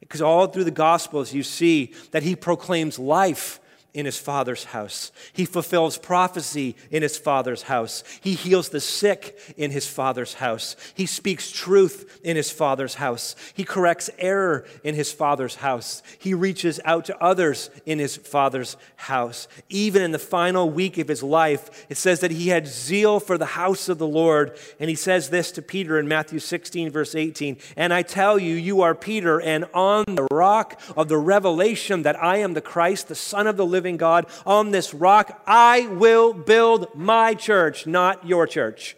Because 0.00 0.20
all 0.20 0.48
through 0.48 0.64
the 0.64 0.72
Gospels, 0.72 1.32
you 1.32 1.44
see 1.44 1.94
that 2.10 2.24
he 2.24 2.34
proclaims 2.34 2.98
life 2.98 3.60
in 3.96 4.04
his 4.04 4.18
father's 4.18 4.64
house. 4.64 5.10
He 5.32 5.46
fulfills 5.46 5.96
prophecy 5.96 6.76
in 6.90 7.02
his 7.02 7.16
father's 7.16 7.62
house. 7.62 8.04
He 8.20 8.34
heals 8.34 8.68
the 8.68 8.80
sick 8.80 9.38
in 9.56 9.70
his 9.70 9.88
father's 9.88 10.34
house. 10.34 10.76
He 10.94 11.06
speaks 11.06 11.50
truth 11.50 12.20
in 12.22 12.36
his 12.36 12.50
father's 12.50 12.96
house. 12.96 13.34
He 13.54 13.64
corrects 13.64 14.10
error 14.18 14.66
in 14.84 14.94
his 14.94 15.12
father's 15.12 15.56
house. 15.56 16.02
He 16.18 16.34
reaches 16.34 16.78
out 16.84 17.06
to 17.06 17.18
others 17.22 17.70
in 17.86 17.98
his 17.98 18.18
father's 18.18 18.76
house. 18.96 19.48
Even 19.70 20.02
in 20.02 20.10
the 20.10 20.18
final 20.18 20.68
week 20.68 20.98
of 20.98 21.08
his 21.08 21.22
life, 21.22 21.86
it 21.88 21.96
says 21.96 22.20
that 22.20 22.30
he 22.30 22.48
had 22.48 22.66
zeal 22.66 23.18
for 23.18 23.38
the 23.38 23.46
house 23.46 23.88
of 23.88 23.96
the 23.96 24.06
Lord. 24.06 24.58
And 24.78 24.90
he 24.90 24.96
says 24.96 25.30
this 25.30 25.50
to 25.52 25.62
Peter 25.62 25.98
in 25.98 26.06
Matthew 26.06 26.38
16, 26.38 26.90
verse 26.90 27.14
18 27.14 27.56
And 27.76 27.94
I 27.94 28.02
tell 28.02 28.38
you, 28.38 28.56
you 28.56 28.82
are 28.82 28.94
Peter, 28.94 29.40
and 29.40 29.64
on 29.72 30.04
the 30.06 30.28
rock 30.30 30.78
of 30.98 31.08
the 31.08 31.16
revelation 31.16 32.02
that 32.02 32.22
I 32.22 32.36
am 32.38 32.52
the 32.52 32.60
Christ, 32.60 33.08
the 33.08 33.14
Son 33.14 33.46
of 33.46 33.56
the 33.56 33.64
living 33.64 33.85
living 33.86 33.96
God. 33.96 34.26
On 34.44 34.72
this 34.72 34.92
rock, 34.92 35.40
I 35.46 35.86
will 35.86 36.32
build 36.32 36.88
my 36.96 37.34
church, 37.34 37.86
not 37.86 38.26
your 38.26 38.44
church. 38.44 38.96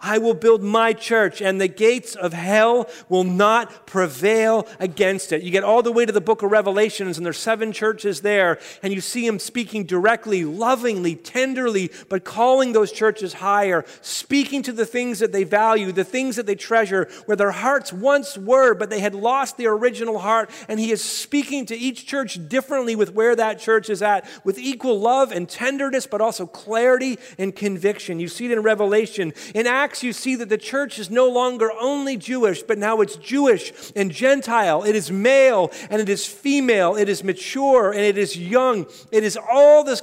I 0.00 0.18
will 0.18 0.34
build 0.34 0.62
my 0.62 0.92
church, 0.92 1.40
and 1.40 1.60
the 1.60 1.68
gates 1.68 2.14
of 2.14 2.32
hell 2.32 2.88
will 3.08 3.24
not 3.24 3.86
prevail 3.86 4.68
against 4.78 5.32
it. 5.32 5.42
You 5.42 5.50
get 5.50 5.64
all 5.64 5.82
the 5.82 5.92
way 5.92 6.04
to 6.04 6.12
the 6.12 6.20
book 6.20 6.42
of 6.42 6.50
Revelations, 6.50 7.16
and 7.16 7.24
there's 7.24 7.38
seven 7.38 7.72
churches 7.72 8.20
there, 8.20 8.58
and 8.82 8.92
you 8.92 9.00
see 9.00 9.26
him 9.26 9.38
speaking 9.38 9.84
directly, 9.84 10.44
lovingly, 10.44 11.14
tenderly, 11.14 11.90
but 12.08 12.24
calling 12.24 12.72
those 12.72 12.92
churches 12.92 13.34
higher, 13.34 13.84
speaking 14.00 14.62
to 14.62 14.72
the 14.72 14.86
things 14.86 15.18
that 15.18 15.32
they 15.32 15.44
value, 15.44 15.92
the 15.92 16.04
things 16.04 16.36
that 16.36 16.46
they 16.46 16.54
treasure, 16.54 17.08
where 17.24 17.36
their 17.36 17.52
hearts 17.52 17.92
once 17.92 18.36
were, 18.36 18.74
but 18.74 18.90
they 18.90 19.00
had 19.00 19.14
lost 19.14 19.56
their 19.56 19.72
original 19.72 20.18
heart. 20.18 20.50
And 20.68 20.78
he 20.78 20.90
is 20.90 21.02
speaking 21.02 21.66
to 21.66 21.76
each 21.76 22.06
church 22.06 22.38
differently 22.48 22.96
with 22.96 23.14
where 23.14 23.34
that 23.36 23.58
church 23.58 23.88
is 23.88 24.02
at, 24.02 24.28
with 24.44 24.58
equal 24.58 25.00
love 25.00 25.32
and 25.32 25.48
tenderness, 25.48 26.06
but 26.06 26.20
also 26.20 26.46
clarity 26.46 27.18
and 27.38 27.54
conviction. 27.54 28.20
You 28.20 28.28
see 28.28 28.46
it 28.46 28.52
in 28.52 28.62
Revelation. 28.62 29.32
In 29.54 29.66
Acts, 29.66 29.85
Acts, 29.86 30.02
you 30.02 30.12
see 30.12 30.34
that 30.34 30.48
the 30.48 30.58
church 30.58 30.98
is 30.98 31.10
no 31.10 31.28
longer 31.28 31.70
only 31.80 32.16
Jewish, 32.16 32.60
but 32.60 32.76
now 32.76 33.00
it's 33.02 33.14
Jewish 33.14 33.72
and 33.94 34.10
Gentile. 34.10 34.82
It 34.82 34.96
is 34.96 35.12
male 35.12 35.70
and 35.90 36.02
it 36.02 36.08
is 36.08 36.26
female. 36.26 36.96
It 36.96 37.08
is 37.08 37.22
mature 37.22 37.92
and 37.92 38.00
it 38.00 38.18
is 38.18 38.36
young. 38.36 38.86
It 39.12 39.22
is 39.22 39.36
all 39.36 39.84
this, 39.84 40.02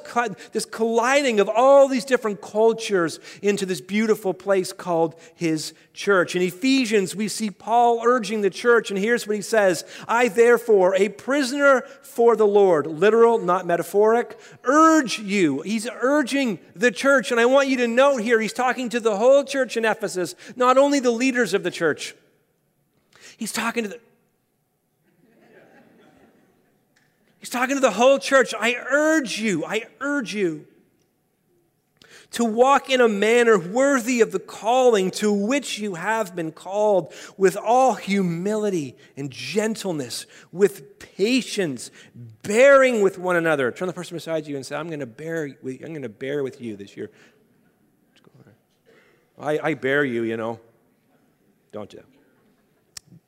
this 0.54 0.64
colliding 0.64 1.42
of 1.42 1.50
all 1.50 1.90
these 1.90 2.06
different 2.06 2.40
cultures 2.40 3.20
into 3.42 3.66
this 3.66 3.82
beautiful 3.82 4.34
place 4.34 4.72
called 4.72 5.16
his 5.36 5.74
church. 5.94 6.36
In 6.36 6.42
Ephesians, 6.42 7.16
we 7.16 7.28
see 7.28 7.52
Paul 7.52 8.02
urging 8.04 8.42
the 8.42 8.50
church, 8.50 8.90
and 8.90 9.00
here's 9.00 9.28
what 9.28 9.36
he 9.36 9.42
says 9.42 9.86
I, 10.08 10.28
therefore, 10.28 10.96
a 10.96 11.10
prisoner 11.10 11.82
for 12.02 12.36
the 12.36 12.48
Lord, 12.48 12.88
literal, 12.88 13.38
not 13.38 13.66
metaphoric, 13.66 14.38
urge 14.64 15.20
you. 15.20 15.62
He's 15.62 15.88
urging 16.02 16.60
the 16.76 16.92
church, 16.92 17.32
and 17.32 17.40
I 17.40 17.46
want 17.46 17.68
you 17.68 17.78
to 17.78 17.88
note 17.88 18.18
here, 18.18 18.40
he's 18.40 18.54
talking 18.54 18.90
to 18.90 19.00
the 19.00 19.18
whole 19.18 19.44
church 19.44 19.73
in 19.78 19.86
Ephesus, 19.86 20.36
not 20.56 20.78
only 20.78 21.00
the 21.00 21.12
leaders 21.12 21.54
of 21.54 21.64
the 21.64 21.72
church. 21.72 22.16
He's 23.38 23.52
talking 23.52 23.84
to 23.84 23.90
the 23.90 24.00
He's 27.40 27.50
talking 27.50 27.76
to 27.76 27.82
the 27.82 27.92
whole 27.92 28.20
church. 28.20 28.54
I 28.58 28.74
urge 28.74 29.38
you, 29.38 29.66
I 29.66 29.88
urge 30.00 30.34
you 30.34 30.66
to 32.34 32.44
walk 32.44 32.90
in 32.90 33.00
a 33.00 33.08
manner 33.08 33.58
worthy 33.58 34.22
of 34.22 34.32
the 34.32 34.40
calling 34.40 35.12
to 35.12 35.32
which 35.32 35.78
you 35.78 35.96
have 35.96 36.36
been 36.36 36.52
called, 36.52 37.14
with 37.38 37.56
all 37.56 37.94
humility 37.94 38.98
and 39.16 39.32
gentleness, 39.32 40.26
with 40.52 41.00
patience, 41.00 41.92
bearing 42.42 43.02
with 43.02 43.18
one 43.18 43.36
another. 43.36 43.72
Turn 43.72 43.88
the 43.88 43.94
person 43.94 44.16
beside 44.16 44.48
you 44.48 44.56
and 44.56 44.66
say, 44.66 44.76
I'm 44.76 44.88
going 44.88 45.00
to 45.00 45.06
bear, 45.06 45.46
I'm 45.64 45.78
going 45.78 46.02
to 46.02 46.10
bear 46.10 46.44
with 46.44 46.60
you 46.60 46.76
this 46.76 46.98
year. 46.98 47.12
I, 49.40 49.60
I 49.62 49.74
bear 49.74 50.04
you, 50.04 50.24
you 50.24 50.38
know. 50.38 50.60
Don't 51.72 51.92
you? 51.94 52.04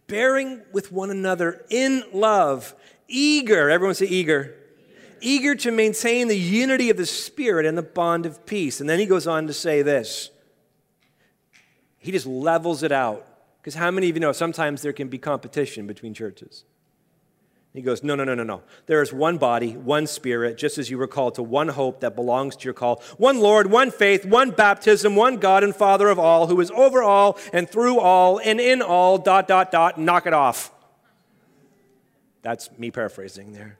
Bearing 0.07 0.61
with 0.71 0.91
one 0.91 1.09
another 1.09 1.65
in 1.69 2.03
love, 2.13 2.75
eager, 3.07 3.69
everyone 3.69 3.95
say 3.95 4.05
eager 4.05 4.55
eager 5.25 5.55
to 5.55 5.71
maintain 5.71 6.27
the 6.27 6.37
unity 6.37 6.89
of 6.89 6.97
the 6.97 7.05
Spirit 7.05 7.65
and 7.65 7.77
the 7.77 7.83
bond 7.83 8.25
of 8.25 8.45
peace. 8.45 8.79
And 8.79 8.89
then 8.89 8.99
he 8.99 9.05
goes 9.05 9.27
on 9.27 9.47
to 9.47 9.53
say 9.53 9.81
this 9.81 10.29
he 11.97 12.11
just 12.11 12.27
levels 12.27 12.83
it 12.83 12.91
out. 12.91 13.27
Because 13.59 13.75
how 13.75 13.89
many 13.89 14.09
of 14.09 14.15
you 14.15 14.19
know 14.19 14.31
sometimes 14.31 14.83
there 14.83 14.93
can 14.93 15.07
be 15.07 15.17
competition 15.17 15.87
between 15.87 16.13
churches? 16.13 16.65
He 17.75 17.81
goes, 17.81 18.03
No, 18.03 18.15
no, 18.15 18.23
no, 18.23 18.33
no, 18.33 18.43
no. 18.43 18.61
There 18.85 19.01
is 19.01 19.11
one 19.11 19.37
body, 19.37 19.75
one 19.75 20.07
spirit, 20.07 20.57
just 20.57 20.77
as 20.77 20.89
you 20.89 20.97
were 20.97 21.07
called 21.07 21.35
to 21.35 21.43
one 21.43 21.67
hope 21.67 21.99
that 21.99 22.15
belongs 22.15 22.55
to 22.55 22.63
your 22.63 22.73
call, 22.73 23.03
one 23.17 23.39
Lord, 23.39 23.69
one 23.69 23.91
faith, 23.91 24.23
one 24.25 24.51
baptism, 24.51 25.15
one 25.15 25.37
God 25.37 25.61
and 25.61 25.75
Father 25.75 26.07
of 26.07 26.17
all, 26.17 26.47
who 26.47 26.61
is 26.61 26.71
over 26.71 27.03
all 27.03 27.37
and 27.51 27.69
through 27.69 27.99
all 27.99 28.39
and 28.39 28.61
in 28.61 28.81
all, 28.81 29.17
dot, 29.17 29.49
dot, 29.49 29.71
dot, 29.71 29.99
knock 29.99 30.25
it 30.25 30.33
off. 30.33 30.71
That's 32.43 32.69
me 32.77 32.91
paraphrasing 32.91 33.51
there. 33.51 33.77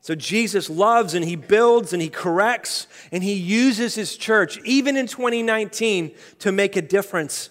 So 0.00 0.14
Jesus 0.14 0.70
loves 0.70 1.14
and 1.14 1.24
he 1.24 1.36
builds 1.36 1.92
and 1.92 2.00
he 2.00 2.08
corrects 2.08 2.86
and 3.10 3.24
he 3.24 3.34
uses 3.34 3.96
his 3.96 4.16
church, 4.16 4.58
even 4.64 4.96
in 4.96 5.08
2019, 5.08 6.14
to 6.40 6.52
make 6.52 6.76
a 6.76 6.82
difference 6.82 7.50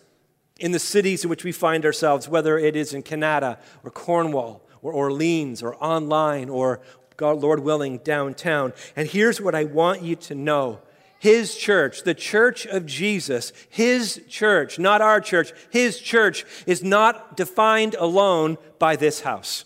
in 0.60 0.72
the 0.72 0.80
cities 0.80 1.24
in 1.24 1.30
which 1.30 1.44
we 1.44 1.52
find 1.52 1.86
ourselves, 1.86 2.30
whether 2.30 2.58
it 2.58 2.76
is 2.76 2.94
in 2.94 3.04
Kanata 3.04 3.58
or 3.84 3.92
Cornwall 3.92 4.62
or 4.82 4.94
Orleans 4.94 5.62
or 5.63 5.76
online 5.84 6.50
or, 6.50 6.82
God, 7.17 7.39
Lord 7.39 7.60
willing, 7.60 8.00
downtown. 8.00 8.74
And 8.96 9.08
here's 9.08 9.39
what 9.39 9.56
I 9.56 9.65
want 9.65 10.02
you 10.02 10.15
to 10.17 10.36
know 10.36 10.80
his 11.20 11.56
church, 11.56 12.02
the 12.02 12.15
church 12.15 12.65
of 12.65 12.88
Jesus, 12.88 13.54
his 13.70 14.24
church, 14.28 14.80
not 14.80 15.02
our 15.02 15.22
church, 15.22 15.54
his 15.70 16.00
church 16.00 16.46
is 16.65 16.84
not 16.84 17.38
defined 17.38 17.94
alone 17.94 18.58
by 18.80 18.96
this 18.96 19.22
house. 19.22 19.65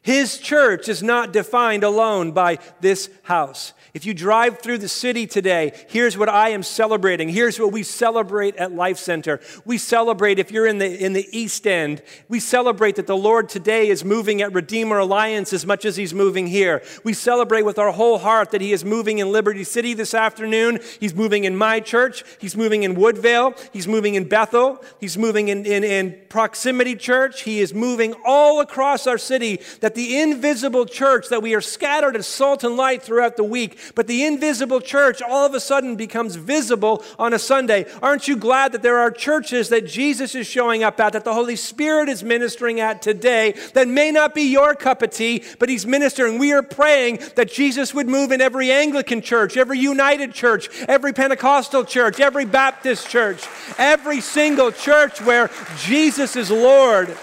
His 0.00 0.38
church 0.38 0.88
is 0.88 1.02
not 1.02 1.34
defined 1.34 1.84
alone 1.84 2.32
by 2.32 2.60
this 2.80 3.10
house. 3.24 3.74
If 3.98 4.06
you 4.06 4.14
drive 4.14 4.60
through 4.60 4.78
the 4.78 4.88
city 4.88 5.26
today, 5.26 5.72
here's 5.88 6.16
what 6.16 6.28
I 6.28 6.50
am 6.50 6.62
celebrating. 6.62 7.28
Here's 7.28 7.58
what 7.58 7.72
we 7.72 7.82
celebrate 7.82 8.54
at 8.54 8.70
Life 8.70 8.96
Center. 8.96 9.40
We 9.64 9.76
celebrate, 9.76 10.38
if 10.38 10.52
you're 10.52 10.68
in 10.68 10.78
the, 10.78 11.04
in 11.04 11.14
the 11.14 11.26
East 11.36 11.66
End, 11.66 12.00
we 12.28 12.38
celebrate 12.38 12.94
that 12.94 13.08
the 13.08 13.16
Lord 13.16 13.48
today 13.48 13.88
is 13.88 14.04
moving 14.04 14.40
at 14.40 14.52
Redeemer 14.52 14.98
Alliance 14.98 15.52
as 15.52 15.66
much 15.66 15.84
as 15.84 15.96
He's 15.96 16.14
moving 16.14 16.46
here. 16.46 16.80
We 17.02 17.12
celebrate 17.12 17.62
with 17.62 17.76
our 17.76 17.90
whole 17.90 18.18
heart 18.18 18.52
that 18.52 18.60
He 18.60 18.72
is 18.72 18.84
moving 18.84 19.18
in 19.18 19.32
Liberty 19.32 19.64
City 19.64 19.94
this 19.94 20.14
afternoon. 20.14 20.78
He's 21.00 21.16
moving 21.16 21.42
in 21.42 21.56
my 21.56 21.80
church. 21.80 22.22
He's 22.38 22.56
moving 22.56 22.84
in 22.84 22.94
Woodvale. 22.94 23.56
He's 23.72 23.88
moving 23.88 24.14
in 24.14 24.28
Bethel. 24.28 24.80
He's 25.00 25.18
moving 25.18 25.48
in, 25.48 25.66
in, 25.66 25.82
in 25.82 26.16
Proximity 26.28 26.94
Church. 26.94 27.42
He 27.42 27.58
is 27.58 27.74
moving 27.74 28.14
all 28.24 28.60
across 28.60 29.08
our 29.08 29.18
city 29.18 29.60
that 29.80 29.96
the 29.96 30.20
invisible 30.20 30.86
church 30.86 31.30
that 31.30 31.42
we 31.42 31.52
are 31.56 31.60
scattered 31.60 32.14
as 32.14 32.28
salt 32.28 32.62
and 32.62 32.76
light 32.76 33.02
throughout 33.02 33.36
the 33.36 33.42
week 33.42 33.76
but 33.94 34.06
the 34.06 34.24
invisible 34.24 34.80
church 34.80 35.22
all 35.22 35.46
of 35.46 35.54
a 35.54 35.60
sudden 35.60 35.96
becomes 35.96 36.36
visible 36.36 37.02
on 37.18 37.32
a 37.32 37.38
Sunday. 37.38 37.86
Aren't 38.02 38.28
you 38.28 38.36
glad 38.36 38.72
that 38.72 38.82
there 38.82 38.98
are 38.98 39.10
churches 39.10 39.68
that 39.68 39.86
Jesus 39.86 40.34
is 40.34 40.46
showing 40.46 40.82
up 40.82 40.98
at, 41.00 41.12
that 41.12 41.24
the 41.24 41.34
Holy 41.34 41.56
Spirit 41.56 42.08
is 42.08 42.22
ministering 42.22 42.80
at 42.80 43.02
today, 43.02 43.54
that 43.74 43.88
may 43.88 44.10
not 44.10 44.34
be 44.34 44.42
your 44.42 44.74
cup 44.74 45.02
of 45.02 45.10
tea, 45.10 45.44
but 45.58 45.68
He's 45.68 45.86
ministering? 45.86 46.38
We 46.38 46.52
are 46.52 46.62
praying 46.62 47.20
that 47.36 47.50
Jesus 47.50 47.94
would 47.94 48.08
move 48.08 48.32
in 48.32 48.40
every 48.40 48.70
Anglican 48.70 49.22
church, 49.22 49.56
every 49.56 49.78
United 49.78 50.32
church, 50.32 50.68
every 50.88 51.12
Pentecostal 51.12 51.84
church, 51.84 52.20
every 52.20 52.44
Baptist 52.44 53.08
church, 53.08 53.46
every 53.78 54.20
single 54.20 54.72
church 54.72 55.20
where 55.20 55.50
Jesus 55.78 56.36
is 56.36 56.50
Lord, 56.50 57.16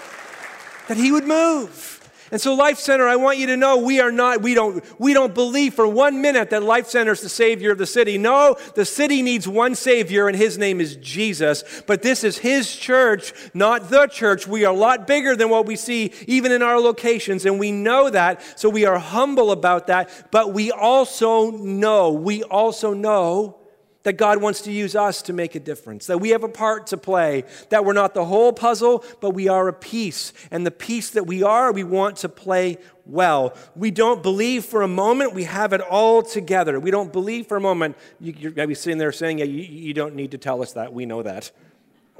that 0.87 0.97
He 0.97 1.11
would 1.11 1.27
move. 1.27 1.94
And 2.31 2.41
so, 2.41 2.55
Life 2.55 2.79
Center, 2.79 3.07
I 3.07 3.17
want 3.17 3.37
you 3.37 3.45
to 3.47 3.57
know 3.57 3.77
we 3.77 3.99
are 3.99 4.11
not, 4.11 4.41
we 4.41 4.55
don't, 4.55 4.83
we 4.99 5.13
don't 5.13 5.35
believe 5.35 5.75
for 5.75 5.87
one 5.87 6.21
minute 6.21 6.49
that 6.49 6.63
Life 6.63 6.87
Center 6.87 7.11
is 7.11 7.21
the 7.21 7.29
Savior 7.29 7.71
of 7.71 7.77
the 7.77 7.85
city. 7.85 8.17
No, 8.17 8.57
the 8.73 8.85
city 8.85 9.21
needs 9.21 9.47
one 9.47 9.75
Savior, 9.75 10.27
and 10.27 10.35
His 10.35 10.57
name 10.57 10.81
is 10.81 10.95
Jesus. 10.95 11.63
But 11.85 12.01
this 12.01 12.23
is 12.23 12.39
His 12.39 12.75
church, 12.75 13.31
not 13.53 13.91
the 13.91 14.07
church. 14.07 14.47
We 14.47 14.65
are 14.65 14.73
a 14.73 14.77
lot 14.77 15.05
bigger 15.05 15.35
than 15.35 15.49
what 15.49 15.67
we 15.67 15.75
see 15.75 16.11
even 16.25 16.51
in 16.51 16.63
our 16.63 16.79
locations, 16.79 17.45
and 17.45 17.59
we 17.59 17.71
know 17.71 18.09
that. 18.09 18.41
So, 18.59 18.69
we 18.69 18.85
are 18.85 18.97
humble 18.97 19.51
about 19.51 19.87
that. 19.87 20.09
But 20.31 20.51
we 20.51 20.71
also 20.71 21.51
know, 21.51 22.11
we 22.11 22.41
also 22.43 22.93
know 22.93 23.59
that 24.05 24.13
God 24.13 24.39
wants 24.39 24.61
to 24.61 24.71
use 24.71 24.95
us 24.95 25.23
to 25.23 25.33
make 25.33 25.55
a 25.55 25.59
difference, 25.59 26.05
that 26.05 26.19
we 26.19 26.29
have 26.29 26.43
a 26.43 26.47
part 26.47 26.87
to 26.87 26.97
play, 26.97 27.43
that 27.69 27.83
we're 27.83 27.93
not 27.93 28.13
the 28.13 28.23
whole 28.23 28.53
puzzle, 28.53 29.03
but 29.19 29.31
we 29.31 29.47
are 29.47 29.67
a 29.67 29.73
piece. 29.73 30.31
And 30.51 30.63
the 30.63 30.69
piece 30.69 31.09
that 31.09 31.25
we 31.25 31.41
are, 31.41 31.71
we 31.71 31.83
want 31.83 32.17
to 32.17 32.29
play 32.29 32.77
well. 33.07 33.55
We 33.75 33.89
don't 33.89 34.21
believe 34.21 34.63
for 34.63 34.83
a 34.83 34.87
moment 34.87 35.33
we 35.33 35.45
have 35.45 35.73
it 35.73 35.81
all 35.81 36.21
together. 36.21 36.79
We 36.79 36.91
don't 36.91 37.11
believe 37.11 37.47
for 37.47 37.57
a 37.57 37.61
moment. 37.61 37.97
You're 38.19 38.51
maybe 38.51 38.75
sitting 38.75 38.99
there 38.99 39.11
saying, 39.11 39.39
yeah, 39.39 39.45
you, 39.45 39.63
you 39.63 39.93
don't 39.95 40.13
need 40.13 40.31
to 40.31 40.37
tell 40.37 40.61
us 40.61 40.73
that. 40.73 40.93
We 40.93 41.07
know 41.07 41.23
that. 41.23 41.51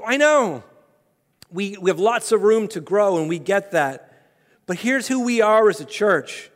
I 0.04 0.16
know. 0.16 0.64
We, 1.52 1.78
we 1.80 1.88
have 1.88 2.00
lots 2.00 2.32
of 2.32 2.42
room 2.42 2.66
to 2.68 2.80
grow, 2.80 3.18
and 3.18 3.28
we 3.28 3.38
get 3.38 3.70
that. 3.70 4.12
But 4.66 4.78
here's 4.78 5.06
who 5.06 5.24
we 5.24 5.40
are 5.40 5.68
as 5.70 5.80
a 5.80 5.84
church. 5.84 6.50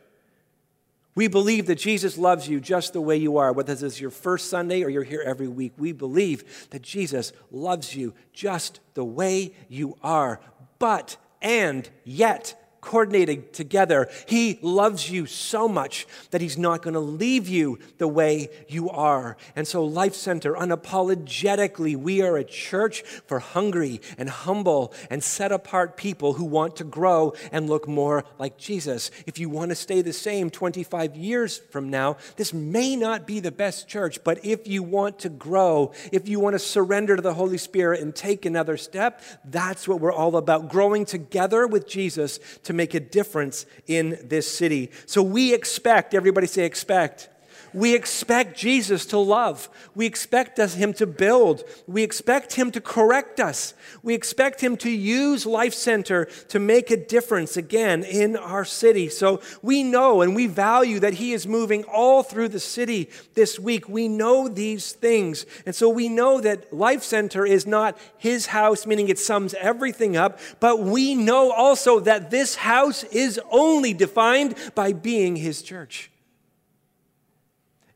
We 1.13 1.27
believe 1.27 1.65
that 1.67 1.75
Jesus 1.75 2.17
loves 2.17 2.47
you 2.47 2.61
just 2.61 2.93
the 2.93 3.01
way 3.01 3.17
you 3.17 3.37
are, 3.37 3.51
whether 3.51 3.73
this 3.73 3.83
is 3.83 3.99
your 3.99 4.11
first 4.11 4.49
Sunday 4.49 4.83
or 4.83 4.89
you're 4.89 5.03
here 5.03 5.23
every 5.25 5.47
week. 5.47 5.73
We 5.77 5.91
believe 5.91 6.69
that 6.69 6.81
Jesus 6.81 7.33
loves 7.51 7.95
you 7.95 8.13
just 8.31 8.79
the 8.93 9.03
way 9.03 9.53
you 9.67 9.97
are. 10.01 10.39
But, 10.79 11.17
and 11.41 11.89
yet, 12.05 12.60
coordinated 12.81 13.53
together. 13.53 14.09
He 14.27 14.59
loves 14.61 15.09
you 15.09 15.27
so 15.27 15.67
much 15.67 16.07
that 16.31 16.41
He's 16.41 16.57
not 16.57 16.81
going 16.81 16.95
to 16.95 16.99
leave 16.99 17.47
you 17.47 17.79
the 17.99 18.07
way 18.07 18.49
you 18.67 18.89
are. 18.89 19.37
And 19.55 19.67
so, 19.67 19.85
Life 19.85 20.15
Center, 20.15 20.53
unapologetically, 20.53 21.95
we 21.95 22.21
are 22.21 22.37
a 22.37 22.43
church 22.43 23.03
for 23.03 23.39
hungry 23.39 24.01
and 24.17 24.29
humble 24.29 24.93
and 25.09 25.23
set 25.23 25.51
apart 25.51 25.95
people 25.95 26.33
who 26.33 26.45
want 26.45 26.75
to 26.77 26.83
grow 26.83 27.33
and 27.51 27.69
look 27.69 27.87
more 27.87 28.25
like 28.39 28.57
Jesus. 28.57 29.11
If 29.27 29.37
you 29.37 29.49
want 29.49 29.69
to 29.69 29.75
stay 29.75 30.01
the 30.01 30.13
same 30.13 30.49
25 30.49 31.15
years 31.15 31.59
from 31.69 31.89
now, 31.89 32.17
this 32.35 32.53
may 32.53 32.95
not 32.95 33.27
be 33.27 33.39
the 33.39 33.51
best 33.51 33.87
church, 33.87 34.23
but 34.23 34.43
if 34.43 34.67
you 34.67 34.81
want 34.81 35.19
to 35.19 35.29
grow, 35.29 35.91
if 36.11 36.27
you 36.27 36.39
want 36.39 36.55
to 36.55 36.59
surrender 36.59 37.15
to 37.15 37.21
the 37.21 37.33
Holy 37.35 37.57
Spirit 37.57 38.01
and 38.01 38.15
take 38.15 38.45
another 38.45 38.75
step, 38.75 39.21
that's 39.45 39.87
what 39.87 39.99
we're 39.99 40.11
all 40.11 40.35
about 40.35 40.69
growing 40.69 41.05
together 41.05 41.67
with 41.67 41.87
Jesus 41.87 42.39
to 42.63 42.70
make 42.73 42.93
a 42.93 42.99
difference 42.99 43.65
in 43.87 44.19
this 44.23 44.51
city. 44.51 44.91
So 45.05 45.21
we 45.21 45.53
expect, 45.53 46.13
everybody 46.13 46.47
say 46.47 46.65
expect. 46.65 47.29
We 47.73 47.95
expect 47.95 48.57
Jesus 48.57 49.05
to 49.07 49.17
love. 49.17 49.69
We 49.95 50.05
expect 50.05 50.59
us, 50.59 50.73
Him 50.73 50.93
to 50.93 51.07
build. 51.07 51.63
We 51.87 52.03
expect 52.03 52.55
Him 52.55 52.71
to 52.71 52.81
correct 52.81 53.39
us. 53.39 53.73
We 54.03 54.13
expect 54.13 54.61
Him 54.61 54.77
to 54.77 54.89
use 54.89 55.45
Life 55.45 55.73
Center 55.73 56.25
to 56.49 56.59
make 56.59 56.91
a 56.91 56.97
difference 56.97 57.57
again 57.57 58.03
in 58.03 58.35
our 58.35 58.65
city. 58.65 59.09
So 59.09 59.41
we 59.61 59.83
know 59.83 60.21
and 60.21 60.35
we 60.35 60.47
value 60.47 60.99
that 60.99 61.15
He 61.15 61.33
is 61.33 61.47
moving 61.47 61.83
all 61.85 62.23
through 62.23 62.49
the 62.49 62.59
city 62.59 63.09
this 63.33 63.57
week. 63.57 63.87
We 63.87 64.07
know 64.07 64.47
these 64.47 64.91
things. 64.91 65.45
And 65.65 65.73
so 65.73 65.89
we 65.89 66.09
know 66.09 66.41
that 66.41 66.73
Life 66.73 67.03
Center 67.03 67.45
is 67.45 67.65
not 67.65 67.97
His 68.17 68.47
house, 68.47 68.85
meaning 68.85 69.09
it 69.09 69.19
sums 69.19 69.53
everything 69.55 70.17
up, 70.17 70.39
but 70.59 70.79
we 70.79 71.15
know 71.15 71.51
also 71.51 71.99
that 72.01 72.31
this 72.31 72.55
house 72.55 73.03
is 73.05 73.39
only 73.49 73.93
defined 73.93 74.55
by 74.75 74.93
being 74.93 75.37
His 75.37 75.61
church 75.61 76.10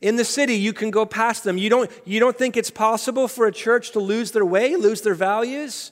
in 0.05 0.17
the 0.17 0.23
city 0.23 0.53
you 0.53 0.71
can 0.71 0.91
go 0.91 1.03
past 1.03 1.43
them. 1.43 1.57
You 1.57 1.67
don't 1.67 1.91
you 2.05 2.19
don't 2.19 2.37
think 2.37 2.55
it's 2.55 2.69
possible 2.69 3.27
for 3.27 3.47
a 3.47 3.51
church 3.51 3.89
to 3.93 3.99
lose 3.99 4.31
their 4.31 4.45
way 4.45 4.75
lose 4.75 5.01
their 5.01 5.15
values? 5.15 5.91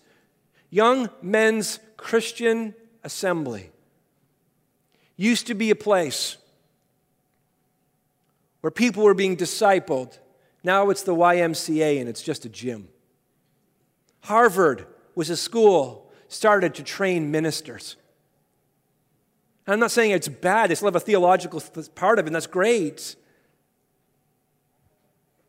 Young 0.70 1.10
men's 1.24 1.80
christian 1.98 2.76
assembly 3.04 3.72
used 5.18 5.48
to 5.48 5.56
be 5.56 5.72
a 5.72 5.76
place 5.76 6.38
where 8.62 8.70
people 8.70 9.04
were 9.04 9.16
being 9.16 9.36
discipled. 9.36 10.20
Now 10.64 10.92
it's 10.92 11.02
the 11.02 11.16
ymca 11.16 12.00
and 12.00 12.08
it's 12.08 12.22
just 12.22 12.46
a 12.46 12.50
gym. 12.50 12.90
Harvard 14.22 14.86
was 15.16 15.32
a 15.32 15.38
school 15.38 16.12
started 16.28 16.76
to 16.76 16.84
train 16.84 17.32
ministers. 17.32 17.96
I'm 19.66 19.80
not 19.80 19.90
saying 19.90 20.12
it's 20.12 20.28
bad 20.28 20.70
they 20.70 20.76
still 20.76 20.88
have 20.88 20.96
a 20.96 21.00
theological 21.00 21.64
part 21.96 22.20
of 22.20 22.26
it 22.26 22.28
and 22.28 22.36
that's 22.36 22.46
great 22.46 23.16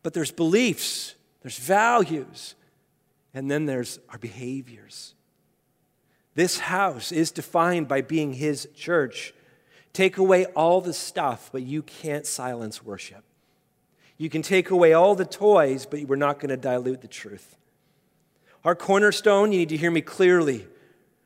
but 0.05 0.13
there's 0.13 0.31
beliefs, 0.31 1.17
there's 1.41 1.59
values, 1.59 2.55
and 3.33 3.51
then 3.51 3.65
there's 3.67 3.99
our 4.11 4.19
behaviors. 4.19 5.15
This 6.35 6.59
house 6.59 7.11
is 7.11 7.33
defined 7.33 7.89
by 7.89 8.03
being 8.03 8.35
His 8.35 8.69
church. 8.77 9.33
Take 9.93 10.19
away 10.19 10.45
all 10.47 10.81
the 10.81 10.93
stuff, 10.93 11.49
but 11.51 11.63
you 11.63 11.83
can't 11.83 12.27
silence 12.27 12.85
worship. 12.85 13.25
You 14.19 14.29
can 14.29 14.43
take 14.43 14.71
away 14.71 14.93
all 14.93 15.15
the 15.15 15.25
toys, 15.25 15.87
but 15.87 16.03
we're 16.05 16.17
not 16.17 16.39
going 16.39 16.51
to 16.51 16.57
dilute 16.57 17.01
the 17.01 17.09
truth. 17.09 17.57
Our 18.63 18.75
cornerstone, 18.75 19.53
you 19.53 19.59
need 19.59 19.71
to 19.71 19.77
hear 19.77 19.91
me 19.91 20.03
clearly. 20.03 20.67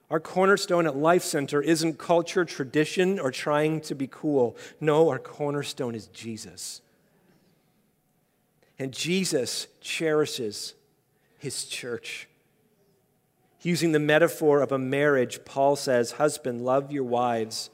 Our 0.09 0.21
cornerstone 0.21 0.87
at 0.87 0.97
Life 0.97 1.25
Center 1.25 1.61
isn't 1.61 1.99
culture, 1.99 2.45
tradition, 2.45 3.19
or 3.19 3.33
trying 3.33 3.81
to 3.83 3.95
be 3.97 4.07
cool. 4.07 4.57
No, 4.81 5.09
our 5.09 5.19
cornerstone 5.19 5.97
is 5.97 6.07
Jesus. 6.07 6.81
And 8.79 8.93
Jesus 8.93 9.67
cherishes 9.81 10.75
his 11.39 11.65
church. 11.65 12.29
Using 13.63 13.93
the 13.93 13.99
metaphor 13.99 14.61
of 14.61 14.71
a 14.71 14.79
marriage, 14.79 15.45
Paul 15.45 15.75
says, 15.75 16.13
Husband, 16.13 16.65
love 16.65 16.93
your 16.93 17.05
wives 17.05 17.71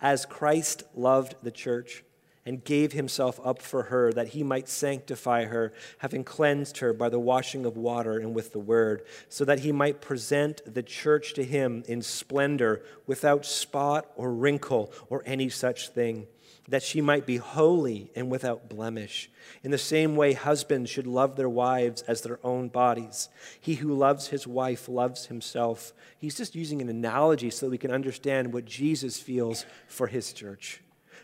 as 0.00 0.26
Christ 0.26 0.82
loved 0.94 1.36
the 1.42 1.52
church 1.52 2.02
and 2.46 2.64
gave 2.64 2.92
himself 2.92 3.38
up 3.44 3.60
for 3.60 3.84
her 3.84 4.12
that 4.12 4.28
he 4.28 4.42
might 4.42 4.68
sanctify 4.68 5.44
her, 5.44 5.72
having 5.98 6.24
cleansed 6.24 6.78
her 6.78 6.92
by 6.92 7.08
the 7.08 7.18
washing 7.18 7.64
of 7.64 7.76
water 7.76 8.18
and 8.18 8.34
with 8.34 8.52
the 8.52 8.58
word, 8.58 9.02
so 9.28 9.44
that 9.44 9.60
he 9.60 9.70
might 9.70 10.00
present 10.00 10.62
the 10.66 10.82
church 10.82 11.34
to 11.34 11.44
him 11.44 11.84
in 11.86 12.02
splendor, 12.02 12.82
without 13.06 13.44
spot 13.44 14.10
or 14.16 14.32
wrinkle 14.32 14.90
or 15.10 15.22
any 15.26 15.48
such 15.48 15.90
thing 15.90 16.26
that 16.70 16.82
she 16.84 17.00
might 17.00 17.26
be 17.26 17.36
holy 17.36 18.12
and 18.14 18.30
without 18.30 18.68
blemish. 18.68 19.28
In 19.64 19.72
the 19.72 19.78
same 19.78 20.14
way, 20.14 20.32
husbands 20.32 20.88
should 20.88 21.06
love 21.06 21.34
their 21.34 21.48
wives 21.48 22.02
as 22.02 22.22
their 22.22 22.38
own 22.44 22.68
bodies. 22.68 23.28
He 23.60 23.74
who 23.74 23.92
loves 23.92 24.28
his 24.28 24.46
wife 24.46 24.88
loves 24.88 25.26
himself. 25.26 25.92
He's 26.16 26.36
just 26.36 26.54
using 26.54 26.80
an 26.80 26.88
analogy 26.88 27.50
so 27.50 27.66
that 27.66 27.70
we 27.70 27.78
can 27.78 27.90
understand 27.90 28.52
what 28.52 28.64
Jesus 28.64 29.18
feels 29.18 29.66
for 29.88 30.06
his 30.06 30.32
church. 30.32 30.80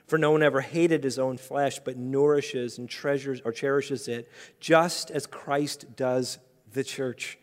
For 0.09 0.19
no 0.19 0.33
one 0.33 0.43
ever 0.43 0.61
hated 0.61 1.05
his 1.05 1.19
own 1.19 1.39
flesh, 1.39 1.79
but 1.79 1.97
nourishes 1.97 2.77
and 2.77 2.89
treasures 2.89 3.41
or 3.45 3.53
cherishes 3.53 4.09
it, 4.09 4.29
just 4.59 5.13
as 5.13 5.27
Christ 5.27 5.97
does 5.97 6.39
the 6.73 6.85
church, 6.85 7.39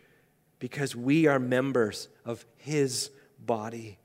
because 0.60 0.94
we 0.94 1.28
are 1.28 1.39
members 1.39 2.10
of 2.26 2.46
his 2.58 3.12
body. 3.39 3.98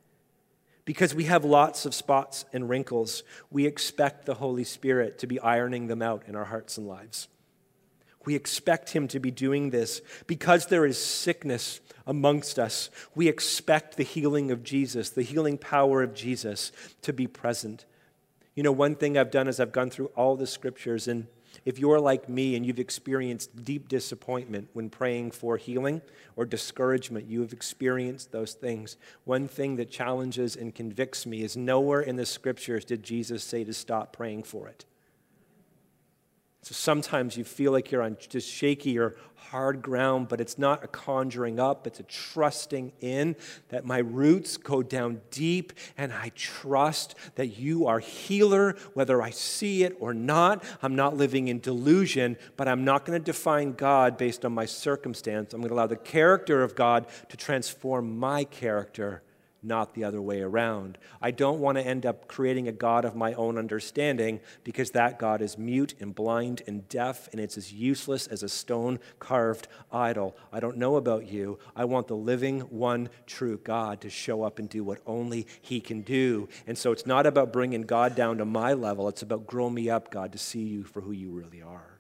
Because 0.89 1.15
we 1.15 1.25
have 1.25 1.45
lots 1.45 1.85
of 1.85 1.95
spots 1.95 2.47
and 2.51 2.67
wrinkles, 2.67 3.23
we 3.51 3.67
expect 3.67 4.25
the 4.25 4.33
Holy 4.33 4.65
Spirit 4.65 5.19
to 5.19 5.27
be 5.27 5.39
ironing 5.39 5.87
them 5.87 6.01
out 6.01 6.23
in 6.27 6.35
our 6.35 6.47
hearts 6.47 6.79
and 6.79 6.89
lives. 6.89 7.29
We 8.25 8.35
expect 8.35 8.89
Him 8.93 9.07
to 9.09 9.21
be 9.21 9.31
doing 9.31 9.69
this. 9.69 10.01
Because 10.27 10.65
there 10.65 10.87
is 10.87 10.97
sickness 10.97 11.83
amongst 12.07 12.59
us, 12.59 12.89
we 13.15 13.29
expect 13.29 13.99
the 13.99 14.03
healing 14.03 14.51
of 14.51 14.63
Jesus, 14.63 15.11
the 15.11 15.21
healing 15.21 15.59
power 15.59 16.03
of 16.03 16.15
Jesus 16.15 16.73
to 17.03 17.13
be 17.13 17.27
present. 17.27 17.85
You 18.55 18.63
know, 18.63 18.73
one 18.73 18.95
thing 18.95 19.19
I've 19.19 19.31
done 19.31 19.47
is 19.47 19.61
I've 19.61 19.73
gone 19.73 19.91
through 19.91 20.11
all 20.17 20.37
the 20.37 20.47
scriptures 20.47 21.07
and 21.07 21.27
if 21.65 21.79
you're 21.79 22.01
like 22.01 22.29
me 22.29 22.57
and 22.57 22.65
you've 22.65 22.79
experienced 22.79 23.65
deep 23.65 23.89
disappointment 23.89 24.69
when 24.73 24.91
praying 24.91 25.33
for 25.33 25.57
healing 25.57 26.03
or 26.37 26.45
discouragement, 26.45 27.27
you 27.27 27.41
have 27.41 27.53
experienced 27.53 28.33
those 28.33 28.55
things. 28.55 28.97
One 29.25 29.49
thing 29.49 29.77
that 29.77 29.91
challenges 29.91 30.57
and 30.57 30.75
convicts 30.75 31.27
me 31.27 31.43
is 31.43 31.57
nowhere 31.57 32.01
in 32.01 32.17
the 32.17 32.27
scriptures 32.27 32.85
did 32.85 33.03
Jesus 33.03 33.43
say 33.43 33.65
to 33.65 33.73
stop 33.73 34.13
praying 34.13 34.45
for 34.45 34.69
it. 34.69 34.85
So 36.69 36.75
sometimes 36.75 37.35
you 37.35 37.45
feel 37.45 37.73
like 37.73 37.91
you're 37.91 38.03
on 38.03 38.19
just 38.29 38.47
shaky 38.47 38.99
or 38.99 39.17
hard 39.37 39.81
ground, 39.81 40.29
but 40.29 40.39
it's 40.39 40.59
not 40.59 40.85
a 40.85 40.87
conjuring 40.87 41.59
up, 41.59 41.87
it's 41.87 41.99
a 41.99 42.03
trusting 42.03 42.93
in 43.01 43.37
that 43.71 43.87
my 43.87 43.97
roots 43.97 44.59
go 44.59 44.83
down 44.83 45.23
deep 45.31 45.73
and 45.97 46.13
I 46.13 46.31
trust 46.35 47.15
that 47.37 47.57
you 47.57 47.87
are 47.87 48.01
healer, 48.01 48.77
whether 48.93 49.23
I 49.23 49.31
see 49.31 49.83
it 49.83 49.97
or 49.99 50.13
not. 50.13 50.63
I'm 50.83 50.95
not 50.95 51.17
living 51.17 51.49
in 51.49 51.59
delusion, 51.61 52.37
but 52.59 52.69
I'm 52.69 52.85
not 52.85 53.07
going 53.07 53.19
to 53.19 53.25
define 53.25 53.73
God 53.73 54.19
based 54.19 54.45
on 54.45 54.53
my 54.53 54.67
circumstance. 54.67 55.55
I'm 55.55 55.63
going 55.63 55.71
to 55.71 55.75
allow 55.75 55.87
the 55.87 55.97
character 55.97 56.63
of 56.63 56.75
God 56.75 57.07
to 57.31 57.39
transform 57.39 58.19
my 58.19 58.45
character 58.45 59.23
not 59.63 59.95
the 59.95 60.05
other 60.05 60.23
way 60.23 60.41
around. 60.41 60.99
I 61.21 61.31
don't 61.31 61.61
want 61.61 61.79
to 61.79 61.87
end 61.87 62.07
up 62.07 62.29
creating 62.29 62.69
a 62.69 62.73
God 62.73 63.05
of 63.05 63.17
my 63.17 63.35
own 63.35 63.59
understanding 63.59 64.41
because 64.65 64.93
that 64.93 65.19
God 65.19 65.43
is 65.43 65.59
mute 65.59 65.95
and 66.01 66.15
blind 66.15 66.63
and 66.67 66.89
deaf 66.89 67.29
and 67.33 67.41
it's 67.41 67.59
as 67.59 67.73
useless 67.73 68.27
as 68.27 68.43
a 68.43 68.49
stone 68.49 69.01
carved 69.19 69.69
idol. 69.93 70.37
I 70.53 70.61
don't 70.61 70.77
know 70.77 70.97
about 70.97 71.29
you. 71.29 71.59
I 71.75 71.85
want 71.85 72.09
the 72.09 72.17
living, 72.17 72.61
one 72.61 73.09
true 73.27 73.59
God 73.63 74.01
to 74.03 74.11
show 74.11 74.43
up 74.43 74.59
and 74.59 74.69
do 74.69 74.85
what 74.85 75.01
only 75.07 75.47
He 75.61 75.81
can 75.81 76.03
do. 76.03 76.49
And 76.67 76.79
so 76.79 76.93
it's 76.93 77.07
not 77.07 77.27
about 77.27 77.53
bringing 77.53 77.83
God 77.83 78.15
down 78.15 78.39
to 78.39 78.45
my 78.45 78.73
level, 78.73 79.09
it's 79.09 79.23
about 79.23 79.47
grow 79.47 79.69
me 79.71 79.91
up, 79.91 80.11
God, 80.11 80.33
to 80.33 80.39
see 80.39 80.63
you 80.63 80.85
for 80.85 81.01
who 81.01 81.13
you 81.13 81.31
really 81.31 81.63
are. 81.63 81.98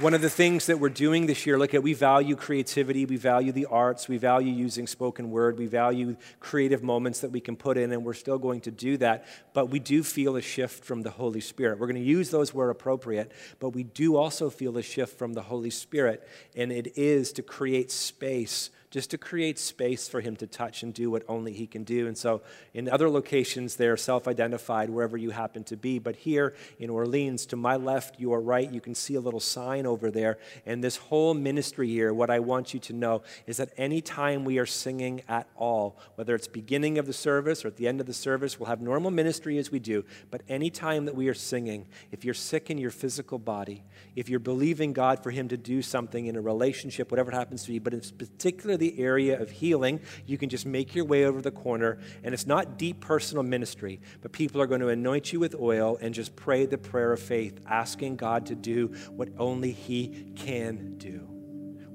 One 0.00 0.12
of 0.12 0.22
the 0.22 0.30
things 0.30 0.66
that 0.66 0.80
we're 0.80 0.88
doing 0.88 1.26
this 1.26 1.46
year, 1.46 1.56
look 1.56 1.72
at, 1.72 1.80
we 1.80 1.94
value 1.94 2.34
creativity, 2.34 3.06
we 3.06 3.16
value 3.16 3.52
the 3.52 3.66
arts, 3.66 4.08
we 4.08 4.18
value 4.18 4.52
using 4.52 4.88
spoken 4.88 5.30
word, 5.30 5.56
we 5.56 5.66
value 5.66 6.16
creative 6.40 6.82
moments 6.82 7.20
that 7.20 7.30
we 7.30 7.38
can 7.38 7.54
put 7.54 7.78
in, 7.78 7.92
and 7.92 8.04
we're 8.04 8.12
still 8.12 8.36
going 8.36 8.60
to 8.62 8.72
do 8.72 8.96
that. 8.96 9.24
But 9.52 9.70
we 9.70 9.78
do 9.78 10.02
feel 10.02 10.34
a 10.34 10.42
shift 10.42 10.84
from 10.84 11.02
the 11.02 11.10
Holy 11.10 11.40
Spirit. 11.40 11.78
We're 11.78 11.86
going 11.86 12.02
to 12.02 12.08
use 12.08 12.30
those 12.30 12.52
where 12.52 12.70
appropriate, 12.70 13.30
but 13.60 13.68
we 13.68 13.84
do 13.84 14.16
also 14.16 14.50
feel 14.50 14.76
a 14.78 14.82
shift 14.82 15.16
from 15.16 15.32
the 15.32 15.42
Holy 15.42 15.70
Spirit, 15.70 16.28
and 16.56 16.72
it 16.72 16.98
is 16.98 17.32
to 17.34 17.42
create 17.42 17.92
space 17.92 18.70
just 18.94 19.10
to 19.10 19.18
create 19.18 19.58
space 19.58 20.06
for 20.06 20.20
him 20.20 20.36
to 20.36 20.46
touch 20.46 20.84
and 20.84 20.94
do 20.94 21.10
what 21.10 21.24
only 21.26 21.52
he 21.52 21.66
can 21.66 21.82
do. 21.82 22.06
And 22.06 22.16
so, 22.16 22.42
in 22.74 22.88
other 22.88 23.10
locations, 23.10 23.74
they're 23.74 23.96
self 23.96 24.28
identified 24.28 24.88
wherever 24.88 25.16
you 25.16 25.30
happen 25.30 25.64
to 25.64 25.76
be. 25.76 25.98
But 25.98 26.14
here 26.14 26.54
in 26.78 26.90
Orleans, 26.90 27.44
to 27.46 27.56
my 27.56 27.74
left, 27.74 28.20
your 28.20 28.40
right, 28.40 28.70
you 28.70 28.80
can 28.80 28.94
see 28.94 29.16
a 29.16 29.20
little 29.20 29.40
sign 29.40 29.84
over 29.84 30.12
there. 30.12 30.38
And 30.64 30.84
this 30.84 30.96
whole 30.96 31.34
ministry 31.34 31.88
here, 31.88 32.14
what 32.14 32.30
I 32.30 32.38
want 32.38 32.72
you 32.72 32.78
to 32.78 32.92
know 32.92 33.24
is 33.48 33.56
that 33.56 33.72
anytime 33.76 34.44
we 34.44 34.60
are 34.60 34.66
singing 34.66 35.22
at 35.28 35.48
all, 35.56 35.98
whether 36.14 36.36
it's 36.36 36.46
beginning 36.46 36.96
of 36.96 37.06
the 37.06 37.12
service 37.12 37.64
or 37.64 37.68
at 37.68 37.76
the 37.76 37.88
end 37.88 38.00
of 38.00 38.06
the 38.06 38.14
service, 38.14 38.60
we'll 38.60 38.68
have 38.68 38.80
normal 38.80 39.10
ministry 39.10 39.58
as 39.58 39.72
we 39.72 39.80
do. 39.80 40.04
But 40.30 40.42
anytime 40.48 41.06
that 41.06 41.16
we 41.16 41.26
are 41.26 41.34
singing, 41.34 41.88
if 42.12 42.24
you're 42.24 42.32
sick 42.32 42.70
in 42.70 42.78
your 42.78 42.92
physical 42.92 43.40
body, 43.40 43.82
if 44.14 44.28
you're 44.28 44.38
believing 44.38 44.92
God 44.92 45.20
for 45.20 45.32
him 45.32 45.48
to 45.48 45.56
do 45.56 45.82
something 45.82 46.26
in 46.26 46.36
a 46.36 46.40
relationship, 46.40 47.10
whatever 47.10 47.32
it 47.32 47.34
happens 47.34 47.64
to 47.64 47.72
be, 47.72 47.80
but 47.80 47.92
it's 47.92 48.12
particularly 48.12 48.83
the 48.84 49.00
area 49.00 49.40
of 49.40 49.50
healing, 49.50 49.98
you 50.26 50.36
can 50.36 50.50
just 50.50 50.66
make 50.66 50.94
your 50.94 51.06
way 51.06 51.24
over 51.24 51.40
the 51.40 51.50
corner. 51.50 51.98
And 52.22 52.34
it's 52.34 52.46
not 52.46 52.76
deep 52.78 53.00
personal 53.00 53.42
ministry, 53.42 54.00
but 54.20 54.32
people 54.32 54.60
are 54.60 54.66
going 54.66 54.82
to 54.82 54.88
anoint 54.88 55.32
you 55.32 55.40
with 55.40 55.54
oil 55.54 55.96
and 56.02 56.12
just 56.12 56.36
pray 56.36 56.66
the 56.66 56.76
prayer 56.76 57.12
of 57.12 57.20
faith, 57.20 57.60
asking 57.66 58.16
God 58.16 58.46
to 58.46 58.54
do 58.54 58.88
what 59.10 59.28
only 59.38 59.72
He 59.72 60.32
can 60.36 60.98
do. 60.98 61.30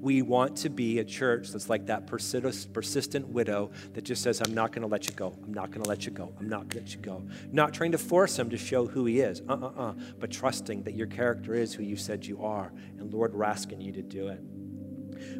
We 0.00 0.22
want 0.22 0.56
to 0.58 0.70
be 0.70 0.98
a 0.98 1.04
church 1.04 1.50
that's 1.50 1.68
like 1.68 1.86
that 1.86 2.06
persistent 2.06 3.28
widow 3.28 3.70
that 3.92 4.02
just 4.02 4.22
says, 4.22 4.40
I'm 4.42 4.54
not 4.54 4.72
going 4.72 4.82
to 4.82 4.88
let 4.88 5.06
you 5.06 5.14
go. 5.14 5.38
I'm 5.44 5.52
not 5.52 5.70
going 5.70 5.82
to 5.82 5.88
let 5.88 6.06
you 6.06 6.10
go. 6.10 6.32
I'm 6.40 6.48
not 6.48 6.70
going 6.70 6.70
to 6.70 6.78
let 6.78 6.94
you 6.94 7.00
go. 7.00 7.22
Not 7.52 7.74
trying 7.74 7.92
to 7.92 7.98
force 7.98 8.38
him 8.38 8.48
to 8.50 8.56
show 8.56 8.86
who 8.86 9.04
he 9.04 9.20
is, 9.20 9.42
uh 9.48 9.52
uh 9.52 9.72
uh, 9.76 9.92
but 10.18 10.30
trusting 10.30 10.84
that 10.84 10.94
your 10.94 11.06
character 11.06 11.54
is 11.54 11.74
who 11.74 11.82
you 11.82 11.96
said 11.96 12.24
you 12.24 12.42
are. 12.42 12.72
And 12.98 13.12
Lord, 13.12 13.34
we're 13.34 13.44
asking 13.44 13.82
you 13.82 13.92
to 13.92 14.02
do 14.02 14.28
it. 14.28 14.40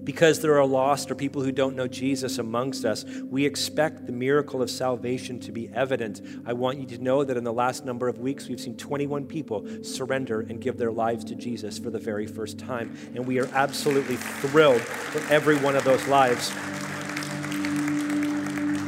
Because 0.02 0.40
there 0.40 0.58
are 0.58 0.66
lost 0.66 1.10
or 1.10 1.14
people 1.14 1.42
who 1.42 1.52
don't 1.52 1.76
know 1.76 1.86
Jesus 1.86 2.38
amongst 2.38 2.84
us, 2.84 3.04
we 3.04 3.44
expect 3.44 4.06
the 4.06 4.12
miracle 4.12 4.62
of 4.62 4.70
salvation 4.70 5.40
to 5.40 5.52
be 5.52 5.68
evident. 5.74 6.22
I 6.46 6.52
want 6.52 6.78
you 6.78 6.86
to 6.86 6.98
know 6.98 7.24
that 7.24 7.36
in 7.36 7.44
the 7.44 7.52
last 7.52 7.84
number 7.84 8.08
of 8.08 8.18
weeks, 8.18 8.48
we've 8.48 8.60
seen 8.60 8.76
21 8.76 9.26
people 9.26 9.66
surrender 9.82 10.40
and 10.40 10.60
give 10.60 10.78
their 10.78 10.92
lives 10.92 11.24
to 11.26 11.34
Jesus 11.34 11.78
for 11.78 11.90
the 11.90 11.98
very 11.98 12.26
first 12.26 12.58
time. 12.58 12.96
And 13.14 13.26
we 13.26 13.38
are 13.40 13.48
absolutely 13.52 14.16
thrilled 14.16 14.80
for 14.80 15.20
every 15.32 15.56
one 15.56 15.76
of 15.76 15.84
those 15.84 16.06
lives 16.08 16.52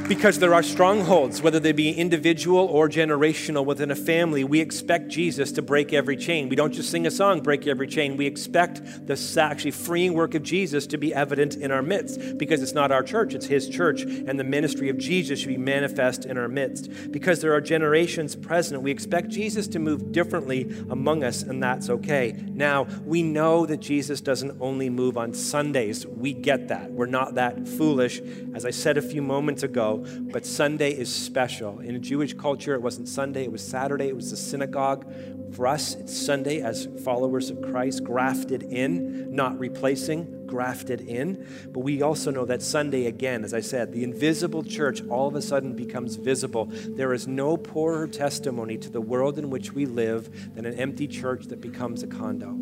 because 0.08 0.38
there 0.38 0.54
are 0.54 0.62
strongholds, 0.62 1.40
whether 1.40 1.60
they 1.60 1.72
be 1.72 1.90
individual 1.90 2.66
or 2.66 2.88
generational 2.88 3.64
within 3.64 3.90
a 3.90 3.96
family. 3.96 4.44
We 4.44 4.60
expect 4.60 5.08
Jesus 5.08 5.52
to 5.52 5.62
break 5.62 5.92
every 5.92 6.16
chain. 6.16 6.48
We 6.48 6.56
don't 6.56 6.72
just 6.72 6.90
sing 6.90 7.06
a 7.06 7.10
song, 7.10 7.40
break 7.40 7.66
every 7.66 7.86
chain. 7.86 8.16
We 8.16 8.26
expect 8.26 9.06
the 9.06 9.38
actually 9.40 9.70
freeing 9.70 10.14
work 10.14 10.34
of 10.34 10.42
Jesus 10.42 10.86
to 10.88 10.98
be 10.98 11.14
evident 11.14 11.56
in 11.56 11.70
our 11.70 11.82
midst 11.82 12.38
because 12.38 12.62
it's 12.62 12.72
not 12.72 12.90
our 12.90 13.02
church, 13.02 13.34
it's 13.34 13.46
His 13.46 13.68
church, 13.68 14.02
and 14.02 14.38
the 14.38 14.44
ministry 14.44 14.88
of 14.88 14.98
Jesus 14.98 15.40
should 15.40 15.48
be 15.48 15.56
manifest 15.56 16.24
in 16.24 16.36
our 16.36 16.48
midst. 16.48 16.90
Because 17.10 17.40
there 17.40 17.54
are 17.54 17.60
generations 17.60 18.34
present, 18.34 18.82
we 18.82 18.90
expect 18.90 19.28
Jesus 19.28 19.68
to 19.68 19.78
move 19.78 20.12
differently 20.12 20.74
among 20.90 21.24
us, 21.24 21.42
and 21.42 21.62
that's 21.62 21.88
okay. 21.88 22.34
Now, 22.48 22.84
we 23.04 23.22
know 23.22 23.66
that 23.66 23.80
Jesus 23.80 24.20
doesn't 24.20 24.56
only 24.60 24.90
move 24.90 25.16
on 25.16 25.34
Sundays. 25.34 26.06
We 26.06 26.32
get 26.32 26.68
that. 26.68 26.90
We're 26.90 27.06
not 27.06 27.34
that 27.34 27.68
foolish. 27.68 28.20
As 28.54 28.64
I 28.64 28.70
said 28.70 28.96
a 28.98 29.02
few 29.02 29.22
moments 29.22 29.62
ago, 29.62 29.91
but 29.98 30.46
Sunday 30.46 30.92
is 30.92 31.12
special. 31.12 31.80
In 31.80 32.02
Jewish 32.02 32.34
culture, 32.34 32.74
it 32.74 32.82
wasn't 32.82 33.08
Sunday, 33.08 33.44
it 33.44 33.52
was 33.52 33.62
Saturday, 33.62 34.08
it 34.08 34.16
was 34.16 34.30
the 34.30 34.36
synagogue. 34.36 35.12
For 35.52 35.66
us, 35.66 35.94
it's 35.94 36.16
Sunday 36.16 36.62
as 36.62 36.88
followers 37.04 37.50
of 37.50 37.60
Christ, 37.60 38.04
grafted 38.04 38.62
in, 38.62 39.34
not 39.34 39.58
replacing, 39.58 40.46
grafted 40.46 41.02
in. 41.02 41.46
But 41.70 41.80
we 41.80 42.00
also 42.00 42.30
know 42.30 42.46
that 42.46 42.62
Sunday, 42.62 43.06
again, 43.06 43.44
as 43.44 43.52
I 43.52 43.60
said, 43.60 43.92
the 43.92 44.02
invisible 44.02 44.62
church 44.62 45.02
all 45.08 45.28
of 45.28 45.34
a 45.34 45.42
sudden 45.42 45.74
becomes 45.74 46.16
visible. 46.16 46.66
There 46.70 47.12
is 47.12 47.28
no 47.28 47.56
poorer 47.58 48.06
testimony 48.06 48.78
to 48.78 48.90
the 48.90 49.00
world 49.00 49.38
in 49.38 49.50
which 49.50 49.72
we 49.72 49.84
live 49.84 50.54
than 50.54 50.64
an 50.64 50.74
empty 50.74 51.06
church 51.06 51.46
that 51.46 51.60
becomes 51.60 52.02
a 52.02 52.06
condo. 52.06 52.56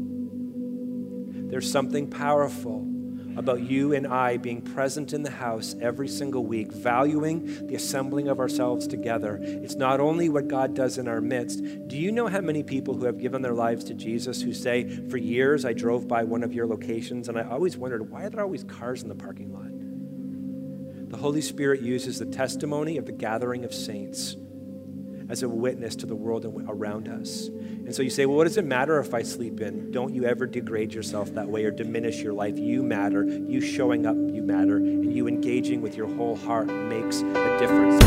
There's 1.50 1.70
something 1.70 2.08
powerful 2.08 2.89
about 3.36 3.60
you 3.62 3.92
and 3.92 4.06
I 4.06 4.36
being 4.36 4.62
present 4.62 5.12
in 5.12 5.22
the 5.22 5.30
house 5.30 5.74
every 5.80 6.08
single 6.08 6.44
week, 6.44 6.72
valuing 6.72 7.66
the 7.66 7.74
assembling 7.74 8.28
of 8.28 8.40
ourselves 8.40 8.86
together. 8.86 9.38
It's 9.40 9.76
not 9.76 10.00
only 10.00 10.28
what 10.28 10.48
God 10.48 10.74
does 10.74 10.98
in 10.98 11.08
our 11.08 11.20
midst. 11.20 11.62
Do 11.88 11.96
you 11.96 12.12
know 12.12 12.26
how 12.26 12.40
many 12.40 12.62
people 12.62 12.94
who 12.94 13.06
have 13.06 13.18
given 13.18 13.42
their 13.42 13.54
lives 13.54 13.84
to 13.84 13.94
Jesus 13.94 14.42
who 14.42 14.52
say, 14.52 14.88
For 15.08 15.16
years 15.16 15.64
I 15.64 15.72
drove 15.72 16.08
by 16.08 16.24
one 16.24 16.42
of 16.42 16.52
your 16.52 16.66
locations 16.66 17.28
and 17.28 17.38
I 17.38 17.42
always 17.42 17.76
wondered, 17.76 18.10
why 18.10 18.24
are 18.24 18.30
there 18.30 18.42
always 18.42 18.64
cars 18.64 19.02
in 19.02 19.08
the 19.08 19.14
parking 19.14 19.52
lot? 19.52 19.70
The 21.10 21.16
Holy 21.16 21.40
Spirit 21.40 21.80
uses 21.80 22.18
the 22.18 22.26
testimony 22.26 22.96
of 22.96 23.06
the 23.06 23.12
gathering 23.12 23.64
of 23.64 23.74
saints 23.74 24.36
as 25.28 25.42
a 25.42 25.48
witness 25.48 25.96
to 25.96 26.06
the 26.06 26.14
world 26.14 26.44
around 26.68 27.08
us. 27.08 27.48
And 27.90 27.94
so 27.96 28.05
you 28.05 28.11
say, 28.11 28.24
well, 28.24 28.37
what 28.37 28.44
does 28.44 28.57
it 28.57 28.64
matter 28.64 29.00
if 29.00 29.12
I 29.12 29.22
sleep 29.22 29.61
in? 29.61 29.90
Don't 29.90 30.14
you 30.14 30.24
ever 30.24 30.46
degrade 30.46 30.94
yourself 30.94 31.35
that 31.35 31.48
way 31.48 31.64
or 31.64 31.72
diminish 31.72 32.22
your 32.22 32.33
life. 32.33 32.57
You 32.57 32.85
matter. 32.85 33.24
You 33.24 33.61
showing 33.61 34.07
up, 34.07 34.14
you 34.14 34.42
matter. 34.42 34.76
And 34.76 35.12
you 35.12 35.26
engaging 35.26 35.83
with 35.83 35.96
your 35.96 36.07
whole 36.07 36.37
heart 36.37 36.68
makes 36.68 37.22
a 37.22 37.59
difference. 37.59 38.00